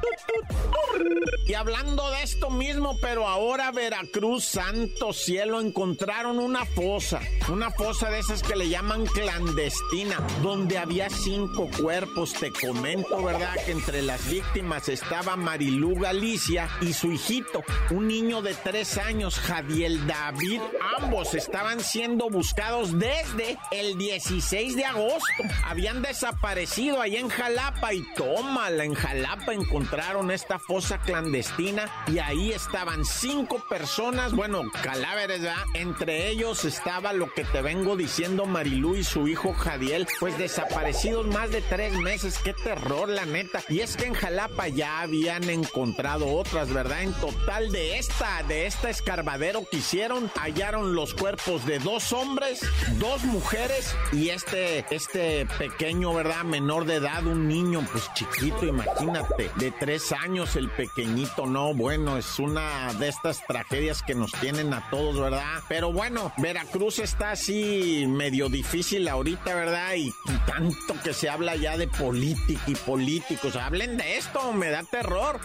Y 1.47 1.55
hablando 1.55 2.09
de 2.11 2.23
esto 2.23 2.51
mismo, 2.51 2.97
pero 3.01 3.27
ahora 3.27 3.73
Veracruz, 3.73 4.45
santo 4.45 5.13
cielo, 5.13 5.61
encontraron 5.61 6.39
una 6.39 6.65
fosa, 6.67 7.21
una 7.49 7.71
fosa 7.71 8.11
de 8.11 8.19
esas 8.21 8.43
que 8.43 8.55
le 8.55 8.69
llaman 8.69 9.07
clandestina, 9.07 10.25
donde 10.43 10.68
había 10.77 11.09
cinco 11.09 11.71
cuerpos, 11.81 12.35
te 12.35 12.53
comento, 12.53 13.23
¿verdad? 13.23 13.55
Que 13.65 13.71
entre 13.71 14.03
las 14.03 14.29
víctimas 14.29 14.89
estaba 14.89 15.37
Marilú 15.37 15.95
Galicia 16.01 16.69
y 16.81 16.93
su 16.93 17.13
hijito, 17.13 17.63
un 17.91 18.09
niño 18.09 18.43
de 18.43 18.55
tres 18.55 18.99
años, 18.99 19.39
Javier 19.39 20.05
David. 20.07 20.61
Ambos 20.99 21.35
estaban 21.35 21.81
siendo 21.81 22.29
buscados 22.29 22.99
desde 22.99 23.57
el 23.71 23.97
16 23.97 24.77
de 24.77 24.85
agosto. 24.85 25.45
Habían 25.65 26.03
desaparecido 26.03 27.01
ahí 27.01 27.17
en 27.17 27.29
Jalapa 27.29 27.95
y 27.95 28.05
tómala, 28.15 28.85
en 28.85 28.95
Jalapa 28.95 29.55
encontraron 29.55 30.31
esta 30.31 30.59
fosa 30.59 30.99
clandestina 30.99 31.89
y 32.09 32.19
ahí 32.19 32.51
estaban 32.51 33.05
cinco 33.05 33.63
personas, 33.69 34.33
bueno, 34.33 34.63
cadáveres, 34.83 35.43
¿verdad? 35.43 35.65
Entre 35.75 36.29
ellos 36.29 36.65
estaba 36.65 37.13
lo 37.13 37.33
que 37.33 37.45
te 37.45 37.63
vengo 37.63 37.97
diciendo 37.97 38.45
Marilú 38.47 38.97
y 38.97 39.05
su 39.05 39.29
hijo 39.29 39.53
Jadiel, 39.53 40.07
pues 40.19 40.37
desaparecidos 40.49 41.27
más 41.27 41.51
de 41.51 41.61
tres 41.61 41.93
meses. 41.93 42.39
Qué 42.43 42.55
terror, 42.55 43.07
la 43.07 43.27
neta. 43.27 43.63
Y 43.69 43.81
es 43.81 43.99
que 43.99 44.07
en 44.07 44.15
Jalapa 44.15 44.69
ya 44.69 45.01
habían 45.01 45.45
encontrado 45.51 46.27
otras, 46.35 46.73
¿verdad? 46.73 47.03
En 47.03 47.13
total 47.13 47.71
de 47.71 47.99
esta, 47.99 48.43
de 48.45 48.65
esta 48.65 48.89
escarbadero 48.89 49.67
que 49.71 49.77
hicieron, 49.77 50.31
hallaron 50.37 50.95
los 50.95 51.13
cuerpos 51.13 51.67
de 51.67 51.79
dos 51.81 52.15
hombres, 52.15 52.63
dos 52.99 53.25
mujeres 53.25 53.95
y 54.11 54.31
este, 54.31 54.87
este 54.91 55.45
pequeño, 55.59 56.15
¿verdad? 56.15 56.45
Menor 56.45 56.87
de 56.87 56.95
edad, 56.95 57.27
un 57.27 57.47
niño, 57.47 57.87
pues 57.93 58.11
chiquito, 58.15 58.65
imagínate, 58.65 59.51
de 59.57 59.71
tres 59.71 60.13
años 60.13 60.57
el 60.57 60.71
pequeñito, 60.71 61.45
no, 61.45 61.75
bueno, 61.75 62.17
es 62.17 62.39
una 62.39 62.95
de 62.95 63.09
estas 63.09 63.47
tragedias 63.47 64.03
que 64.03 64.15
nos 64.15 64.33
tienen 64.33 64.73
a 64.73 64.89
todos, 64.89 65.21
¿verdad? 65.21 65.63
Pero 65.69 65.93
bueno, 65.93 66.33
Veracruz 66.39 67.01
está 67.01 67.33
así 67.33 68.07
medio 68.09 68.49
difícil 68.49 69.07
ahorita, 69.09 69.55
¿verdad? 69.55 69.95
Y, 69.95 70.11
tanto 70.47 70.95
que 71.03 71.13
se 71.13 71.29
habla 71.29 71.57
ya 71.57 71.77
de 71.77 71.89
política 71.89 72.63
y 72.67 72.75
políticos, 72.75 73.57
hablen 73.57 73.97
de 73.97 74.19
esto, 74.19 74.53
me 74.53 74.71
da 74.71 74.83
terror. 74.83 75.41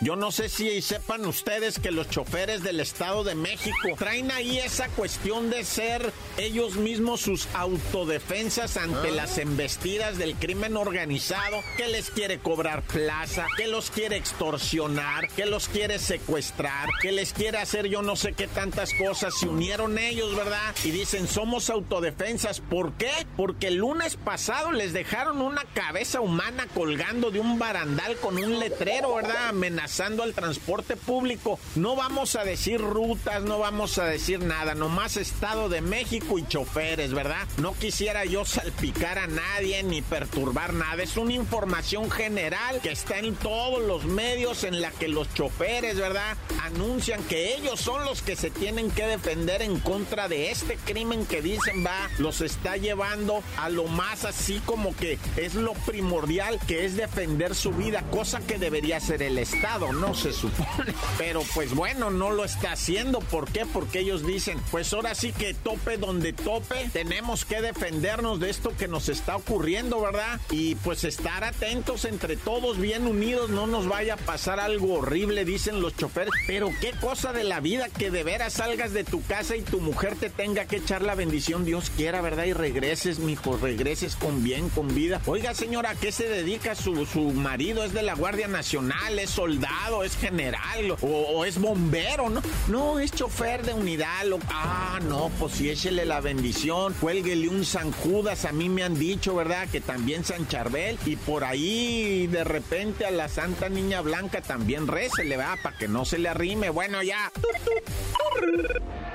Yo 0.00 0.16
no 0.16 0.32
sé 0.32 0.48
si 0.48 0.80
sepan 0.80 1.26
ustedes 1.26 1.78
que 1.78 1.90
los 1.90 2.08
choferes 2.08 2.62
del 2.62 2.80
Estado 2.80 3.22
de 3.22 3.34
México 3.34 3.88
traen 3.98 4.30
ahí 4.30 4.58
esa 4.58 4.88
cuestión 4.88 5.50
de 5.50 5.62
ser 5.64 6.12
ellos 6.38 6.76
mismos 6.76 7.20
sus 7.20 7.46
autodefensas 7.54 8.78
ante 8.78 9.08
ah. 9.08 9.12
las 9.12 9.36
embestidas 9.36 10.16
del 10.16 10.36
crimen 10.36 10.78
organizado, 10.78 11.62
que 11.76 11.88
les 11.88 12.10
quiere 12.10 12.38
cobrar 12.38 12.82
plaza, 12.82 13.46
que 13.58 13.66
los 13.66 13.90
quiere 13.90 14.16
extorsionar, 14.16 15.28
que 15.28 15.44
los 15.44 15.68
quiere 15.68 15.98
secuestrar, 15.98 16.88
que 17.02 17.12
les 17.12 17.34
quiere 17.34 17.58
hacer 17.58 17.86
yo 17.86 18.00
no 18.00 18.16
sé 18.16 18.32
qué 18.32 18.46
tantas 18.46 18.94
cosas. 18.94 19.34
Se 19.38 19.48
unieron 19.48 19.98
ellos, 19.98 20.34
¿verdad? 20.34 20.74
Y 20.84 20.90
dicen, 20.90 21.28
somos 21.28 21.68
autodefensas. 21.70 22.60
¿Por 22.60 22.92
qué? 22.94 23.10
Porque 23.36 23.68
el 23.68 23.76
lunes 23.76 24.16
pasado 24.16 24.72
les 24.72 24.92
dejaron 24.92 25.40
una 25.40 25.64
cabeza 25.74 26.20
humana 26.20 26.66
colgando 26.74 27.30
de 27.30 27.40
un 27.40 27.58
barandal 27.58 28.16
con 28.16 28.36
un 28.36 28.58
letrero, 28.58 29.19
¿verdad? 29.22 29.48
Amenazando 29.48 30.22
al 30.22 30.34
transporte 30.34 30.96
público. 30.96 31.58
No 31.76 31.96
vamos 31.96 32.36
a 32.36 32.44
decir 32.44 32.80
rutas, 32.80 33.42
no 33.42 33.58
vamos 33.58 33.98
a 33.98 34.04
decir 34.04 34.40
nada, 34.40 34.74
nomás 34.74 35.16
Estado 35.16 35.68
de 35.68 35.80
México 35.80 36.38
y 36.38 36.46
choferes, 36.46 37.12
¿verdad? 37.12 37.46
No 37.58 37.74
quisiera 37.74 38.24
yo 38.24 38.44
salpicar 38.44 39.18
a 39.18 39.26
nadie 39.26 39.82
ni 39.82 40.02
perturbar 40.02 40.72
nada. 40.72 41.02
Es 41.02 41.16
una 41.16 41.34
información 41.34 42.10
general 42.10 42.80
que 42.80 42.92
está 42.92 43.18
en 43.18 43.34
todos 43.36 43.82
los 43.82 44.04
medios 44.04 44.64
en 44.64 44.80
la 44.80 44.90
que 44.90 45.08
los 45.08 45.32
choferes, 45.34 45.96
¿verdad? 45.96 46.36
Anuncian 46.62 47.22
que 47.24 47.54
ellos 47.54 47.80
son 47.80 48.04
los 48.04 48.22
que 48.22 48.36
se 48.36 48.50
tienen 48.50 48.90
que 48.90 49.06
defender 49.06 49.62
en 49.62 49.78
contra 49.80 50.28
de 50.28 50.50
este 50.50 50.76
crimen 50.76 51.26
que 51.26 51.42
dicen 51.42 51.84
va, 51.84 52.08
los 52.18 52.40
está 52.40 52.76
llevando 52.76 53.42
a 53.58 53.68
lo 53.68 53.84
más 53.84 54.24
así 54.24 54.60
como 54.64 54.94
que 54.96 55.18
es 55.36 55.54
lo 55.54 55.74
primordial 55.74 56.58
que 56.66 56.84
es 56.84 56.96
defender 56.96 57.54
su 57.54 57.72
vida, 57.72 58.04
cosa 58.10 58.40
que 58.40 58.58
debería 58.58 59.00
ser 59.00 59.09
el 59.16 59.38
Estado, 59.38 59.92
no 59.92 60.14
se 60.14 60.32
supone. 60.32 60.94
Pero 61.18 61.42
pues 61.54 61.74
bueno, 61.74 62.10
no 62.10 62.30
lo 62.30 62.44
está 62.44 62.72
haciendo. 62.72 63.20
¿Por 63.20 63.50
qué? 63.50 63.66
Porque 63.66 64.00
ellos 64.00 64.26
dicen, 64.26 64.58
pues 64.70 64.92
ahora 64.92 65.14
sí 65.14 65.32
que 65.32 65.54
tope 65.54 65.96
donde 65.96 66.32
tope, 66.32 66.88
tenemos 66.92 67.44
que 67.44 67.60
defendernos 67.60 68.40
de 68.40 68.50
esto 68.50 68.76
que 68.76 68.88
nos 68.88 69.08
está 69.08 69.36
ocurriendo, 69.36 70.00
¿verdad? 70.00 70.40
Y 70.50 70.76
pues 70.76 71.04
estar 71.04 71.44
atentos 71.44 72.04
entre 72.04 72.36
todos, 72.36 72.78
bien 72.78 73.06
unidos, 73.06 73.50
no 73.50 73.66
nos 73.66 73.88
vaya 73.88 74.14
a 74.14 74.18
pasar 74.18 74.60
algo 74.60 74.94
horrible, 74.94 75.44
dicen 75.44 75.80
los 75.80 75.96
choferes. 75.96 76.32
Pero 76.46 76.70
qué 76.80 76.92
cosa 77.00 77.32
de 77.32 77.44
la 77.44 77.60
vida 77.60 77.88
que 77.88 78.10
de 78.10 78.24
veras 78.24 78.54
salgas 78.54 78.92
de 78.92 79.04
tu 79.04 79.22
casa 79.22 79.56
y 79.56 79.62
tu 79.62 79.80
mujer 79.80 80.16
te 80.16 80.30
tenga 80.30 80.66
que 80.66 80.76
echar 80.76 81.02
la 81.02 81.14
bendición, 81.14 81.64
Dios 81.64 81.90
quiera, 81.96 82.20
¿verdad? 82.20 82.44
Y 82.44 82.52
regreses, 82.52 83.18
mijo, 83.18 83.56
regreses 83.56 84.16
con 84.16 84.42
bien, 84.42 84.68
con 84.68 84.94
vida. 84.94 85.20
Oiga, 85.26 85.54
señora, 85.54 85.90
¿a 85.90 85.94
qué 85.94 86.12
se 86.12 86.28
dedica 86.28 86.74
su, 86.74 87.06
su 87.06 87.22
marido? 87.32 87.84
¿Es 87.84 87.92
de 87.92 88.02
la 88.02 88.14
Guardia 88.14 88.48
Nacional? 88.48 88.89
¿Es 89.18 89.30
soldado? 89.30 90.02
¿Es 90.02 90.16
general? 90.16 90.96
¿O, 91.02 91.44
es 91.44 91.58
bombero? 91.58 92.30
No, 92.30 92.42
no, 92.68 92.98
es 92.98 93.12
chofer 93.12 93.62
de 93.62 93.74
unidad. 93.74 94.24
Ah, 94.48 94.98
no, 95.02 95.30
pues 95.38 95.54
sí, 95.54 95.68
échele 95.68 96.04
la 96.06 96.20
bendición. 96.20 96.94
Cuélguele 97.00 97.48
un 97.48 97.64
San 97.64 97.92
Judas. 97.92 98.44
A 98.44 98.52
mí 98.52 98.68
me 98.68 98.82
han 98.82 98.98
dicho, 98.98 99.34
¿verdad? 99.34 99.68
Que 99.68 99.80
también 99.80 100.24
San 100.24 100.48
Charbel. 100.48 100.98
Y 101.04 101.16
por 101.16 101.44
ahí, 101.44 102.28
de 102.28 102.44
repente, 102.44 103.04
a 103.04 103.10
la 103.10 103.28
Santa 103.28 103.68
Niña 103.68 104.00
Blanca 104.00 104.40
también 104.40 104.86
le 105.24 105.36
va, 105.36 105.56
para 105.62 105.76
que 105.76 105.88
no 105.88 106.04
se 106.04 106.18
le 106.18 106.28
arrime. 106.28 106.70
Bueno, 106.70 107.02
ya. 107.02 107.30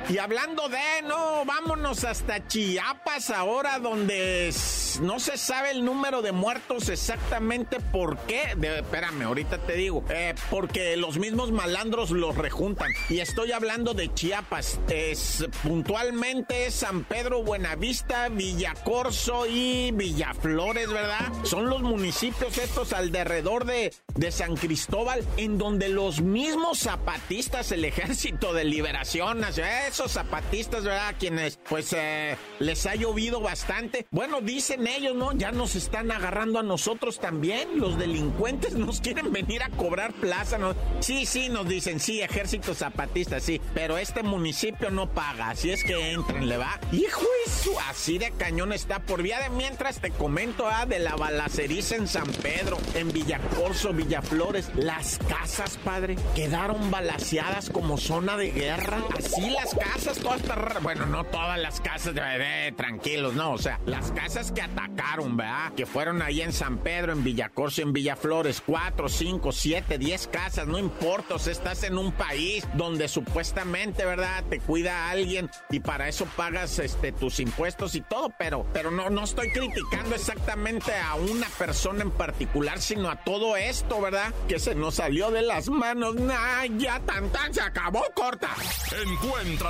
Y 0.08 0.20
hablando 0.20 0.70
de, 0.70 1.02
no, 1.04 1.46
vámonos 1.46 2.04
hasta 2.04 2.48
Chiapas 2.48 3.32
ahora, 3.32 3.80
donde 3.80 4.54
no 5.02 5.20
se 5.20 5.36
sabe 5.36 5.72
el 5.72 5.84
número 5.84 6.22
de 6.22 6.32
muertos 6.32 6.90
exactamente 6.90 7.80
por 7.80 8.18
qué. 8.20 8.56
espérame, 8.62 9.24
ahorita 9.24 9.58
te 9.58 9.74
digo. 9.74 10.04
Eh, 10.10 10.36
porque 10.52 10.96
los 10.96 11.18
mismos 11.18 11.52
malandros 11.52 12.12
los 12.12 12.38
rejuntan. 12.38 12.92
Y 13.10 13.20
estoy 13.20 13.52
hablando 13.52 13.96
de 13.96 14.14
Chiapas. 14.14 14.80
Es 14.90 15.44
puntualmente 15.64 16.70
San 16.70 17.04
Pedro, 17.04 17.42
Buenavista, 17.42 18.30
Villacorso 18.30 19.48
y 19.48 19.92
Villaflores, 19.92 20.88
¿verdad? 20.92 21.32
Son 21.44 21.68
los 21.68 21.82
municipios 21.82 22.60
estos 22.60 22.94
alrededor 22.94 23.66
de, 23.66 23.92
de 24.14 24.32
San 24.32 24.56
Cristóbal, 24.56 25.26
en 25.38 25.58
donde 25.58 25.90
los 25.90 26.22
mismos 26.22 26.80
zapatistas, 26.80 27.72
el 27.72 27.86
Ejército 27.86 28.54
de 28.54 28.66
Liberación 28.66 29.40
Nacional, 29.40 29.95
esos 29.96 30.12
zapatistas, 30.12 30.84
¿verdad? 30.84 31.16
Quienes, 31.18 31.58
pues, 31.70 31.94
eh, 31.94 32.36
les 32.60 32.86
ha 32.86 32.96
llovido 32.96 33.40
bastante. 33.40 34.06
Bueno, 34.12 34.42
dicen 34.42 34.88
ellos, 34.88 35.16
¿no? 35.16 35.32
Ya 35.32 35.54
nos 35.54 35.78
están 35.78 36.12
agarrando 36.12 36.60
a 36.60 36.64
nosotros 36.64 37.22
también. 37.22 37.80
Los 37.80 37.98
delincuentes 37.98 38.74
nos 38.76 39.00
quieren 39.00 39.32
venir 39.32 39.64
a 39.64 39.70
cobrar 39.70 40.12
plaza. 40.12 40.58
¿no? 40.58 40.76
Sí, 41.00 41.26
sí, 41.26 41.48
nos 41.48 41.70
dicen, 41.70 42.02
sí, 42.02 42.22
ejército 42.22 42.74
zapatista, 42.74 43.40
sí. 43.40 43.62
Pero 43.74 43.98
este 43.98 44.22
municipio 44.22 44.92
no 44.92 45.10
paga. 45.14 45.52
Así 45.52 45.72
es 45.72 45.82
que 45.82 46.12
entren, 46.12 46.50
¿le 46.50 46.58
va? 46.58 46.78
Hijo 46.92 47.26
eso, 47.46 47.72
así 47.90 48.18
de 48.18 48.32
cañón 48.32 48.74
está. 48.74 49.00
Por 49.00 49.24
vía 49.24 49.40
de 49.40 49.50
mientras 49.50 50.02
te 50.02 50.12
comento, 50.12 50.68
ah, 50.68 50.86
de 50.86 51.00
la 51.00 51.16
balaceriza 51.16 51.96
en 51.96 52.10
San 52.10 52.28
Pedro, 52.28 52.78
en 52.96 53.14
Villacorso, 53.14 53.94
Villaflores. 53.94 54.76
Las 54.76 55.20
casas, 55.30 55.80
padre, 55.86 56.18
quedaron 56.36 56.92
balaseadas 56.92 57.70
como 57.70 57.98
zona 57.98 58.36
de 58.36 58.52
guerra. 58.52 59.02
Así 59.18 59.50
las 59.52 59.74
casas 59.74 59.85
casas 59.86 60.18
todas 60.20 60.42
Bueno, 60.82 61.06
no 61.06 61.24
todas 61.26 61.60
las 61.60 61.80
casas 61.80 62.16
de 62.16 62.22
bebé, 62.22 62.74
tranquilos, 62.76 63.34
no. 63.34 63.54
O 63.54 63.58
sea, 63.58 63.80
las 63.86 64.12
casas 64.12 64.52
que 64.52 64.62
atacaron, 64.62 65.38
¿verdad? 65.38 65.74
Que 65.74 65.86
fueron 65.86 66.22
ahí 66.22 66.42
en 66.42 66.54
San 66.54 66.78
Pedro, 66.80 67.14
en 67.14 67.24
Villacorso, 67.24 67.82
en 67.82 67.94
Villaflores. 67.94 68.62
Cuatro, 68.66 69.10
cinco, 69.10 69.52
siete, 69.52 69.98
diez 69.98 70.28
casas, 70.28 70.68
no 70.68 70.80
importa. 70.80 71.36
O 71.36 71.40
sea, 71.40 71.54
estás 71.54 71.84
en 71.84 71.98
un 71.98 72.12
país 72.12 72.68
donde 72.74 73.08
supuestamente, 73.08 74.06
¿verdad? 74.06 74.44
Te 74.50 74.60
cuida 74.60 75.10
alguien 75.10 75.50
y 75.70 75.80
para 75.80 76.08
eso 76.08 76.26
pagas 76.36 76.80
este, 76.80 77.12
tus 77.12 77.40
impuestos 77.40 77.96
y 77.96 78.02
todo. 78.02 78.32
Pero, 78.38 78.66
pero 78.74 78.92
no, 78.92 79.10
no 79.10 79.24
estoy 79.24 79.52
criticando 79.52 80.16
exactamente 80.16 80.94
a 80.96 81.16
una 81.16 81.48
persona 81.58 82.02
en 82.02 82.12
particular, 82.12 82.82
sino 82.82 83.10
a 83.10 83.24
todo 83.24 83.56
esto, 83.56 84.02
¿verdad? 84.02 84.34
Que 84.48 84.60
se 84.60 84.76
nos 84.76 84.96
salió 84.96 85.32
de 85.32 85.44
las 85.44 85.70
manos. 85.70 86.16
Nah, 86.16 86.66
ya 86.78 87.00
tan 87.02 87.30
tan 87.30 87.54
se 87.54 87.62
acabó, 87.62 88.04
corta. 88.14 88.50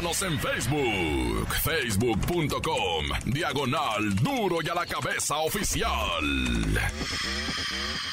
Encuéntranos 0.06 0.22
en 0.22 0.40
Facebook, 0.40 1.48
facebook.com, 1.64 3.06
diagonal 3.26 4.16
duro 4.18 4.58
y 4.62 4.70
a 4.70 4.76
la 4.76 4.86
cabeza 4.86 5.38
oficial. 5.38 5.90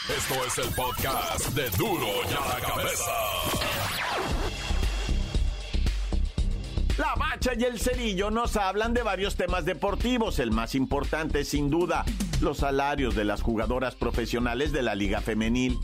Esto 0.08 0.34
es 0.46 0.58
el 0.58 0.74
podcast 0.74 1.48
de 1.48 1.68
duro 1.76 2.06
y 2.30 2.34
a 2.34 2.48
la 2.48 2.66
cabeza. 2.66 3.12
La 6.96 7.14
Bacha 7.14 7.52
y 7.58 7.64
el 7.64 7.78
Cerillo 7.78 8.30
nos 8.30 8.56
hablan 8.56 8.94
de 8.94 9.02
varios 9.02 9.36
temas 9.36 9.66
deportivos. 9.66 10.38
El 10.38 10.50
más 10.50 10.74
importante, 10.74 11.44
sin 11.44 11.68
duda, 11.68 12.06
los 12.40 12.58
salarios 12.58 13.14
de 13.14 13.24
las 13.26 13.42
jugadoras 13.42 13.96
profesionales 13.96 14.72
de 14.72 14.82
la 14.82 14.94
Liga 14.94 15.20
Femenil. 15.20 15.78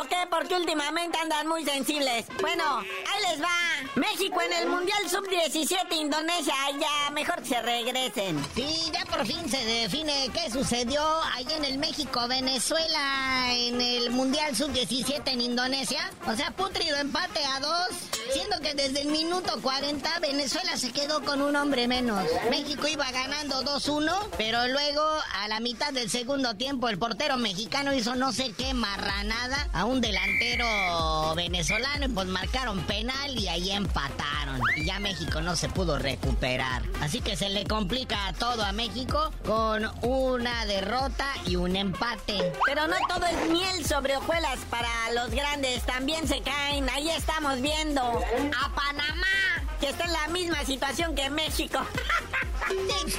O 0.00 0.04
qué? 0.06 0.17
Porque 0.30 0.56
últimamente 0.56 1.18
andan 1.18 1.46
muy 1.46 1.64
sensibles. 1.64 2.26
Bueno, 2.40 2.78
ahí 2.78 3.30
les 3.30 3.42
va. 3.42 3.48
México 3.94 4.40
en 4.40 4.52
el 4.52 4.68
Mundial 4.68 5.08
Sub-17 5.08 5.92
Indonesia. 5.92 6.54
Ya 6.78 7.10
mejor 7.10 7.44
se 7.44 7.60
regresen. 7.62 8.44
Sí, 8.54 8.90
ya 8.92 9.04
por 9.06 9.26
fin 9.26 9.48
se 9.48 9.64
define 9.64 10.30
qué 10.32 10.50
sucedió 10.50 11.02
ahí 11.34 11.46
en 11.56 11.64
el 11.64 11.78
México-Venezuela 11.78 13.52
en 13.54 13.80
el 13.80 14.10
Mundial 14.10 14.54
Sub-17 14.54 15.22
en 15.26 15.40
Indonesia. 15.40 16.10
O 16.26 16.34
sea, 16.34 16.50
putrido 16.50 16.96
empate 16.96 17.44
a 17.44 17.60
dos. 17.60 17.88
Siendo 18.32 18.60
que 18.60 18.74
desde 18.74 19.02
el 19.02 19.08
minuto 19.08 19.58
40 19.62 20.18
Venezuela 20.20 20.76
se 20.76 20.92
quedó 20.92 21.24
con 21.24 21.40
un 21.40 21.56
hombre 21.56 21.88
menos. 21.88 22.22
México 22.50 22.86
iba 22.86 23.10
ganando 23.10 23.62
2-1, 23.62 24.12
pero 24.36 24.68
luego 24.68 25.02
a 25.34 25.48
la 25.48 25.60
mitad 25.60 25.92
del 25.92 26.10
segundo 26.10 26.54
tiempo 26.54 26.88
el 26.88 26.98
portero 26.98 27.38
mexicano 27.38 27.94
hizo 27.94 28.16
no 28.16 28.32
sé 28.32 28.52
qué 28.52 28.74
marranada 28.74 29.68
a 29.72 29.86
un 29.86 30.02
delantero 30.08 31.34
venezolano 31.34 32.06
y 32.06 32.08
pues 32.08 32.26
marcaron 32.28 32.80
penal 32.84 33.38
y 33.38 33.48
ahí 33.48 33.70
empataron. 33.70 34.60
Y 34.76 34.84
ya 34.84 34.98
México 34.98 35.42
no 35.42 35.54
se 35.54 35.68
pudo 35.68 35.98
recuperar. 35.98 36.82
Así 37.02 37.20
que 37.20 37.36
se 37.36 37.50
le 37.50 37.64
complica 37.64 38.32
todo 38.38 38.64
a 38.64 38.72
México 38.72 39.30
con 39.44 39.84
una 40.02 40.64
derrota 40.64 41.26
y 41.44 41.56
un 41.56 41.76
empate. 41.76 42.52
Pero 42.64 42.86
no 42.86 42.96
todo 43.06 43.26
es 43.26 43.50
miel 43.50 43.84
sobre 43.84 44.16
hojuelas 44.16 44.58
para 44.70 44.88
los 45.14 45.30
grandes. 45.30 45.84
También 45.84 46.26
se 46.26 46.40
caen. 46.40 46.88
Ahí 46.88 47.10
estamos 47.10 47.60
viendo 47.60 48.00
a 48.02 48.74
Panamá, 48.74 49.68
que 49.78 49.90
está 49.90 50.04
en 50.06 50.12
la 50.12 50.28
misma 50.28 50.64
situación 50.64 51.14
que 51.14 51.28
México. 51.28 51.80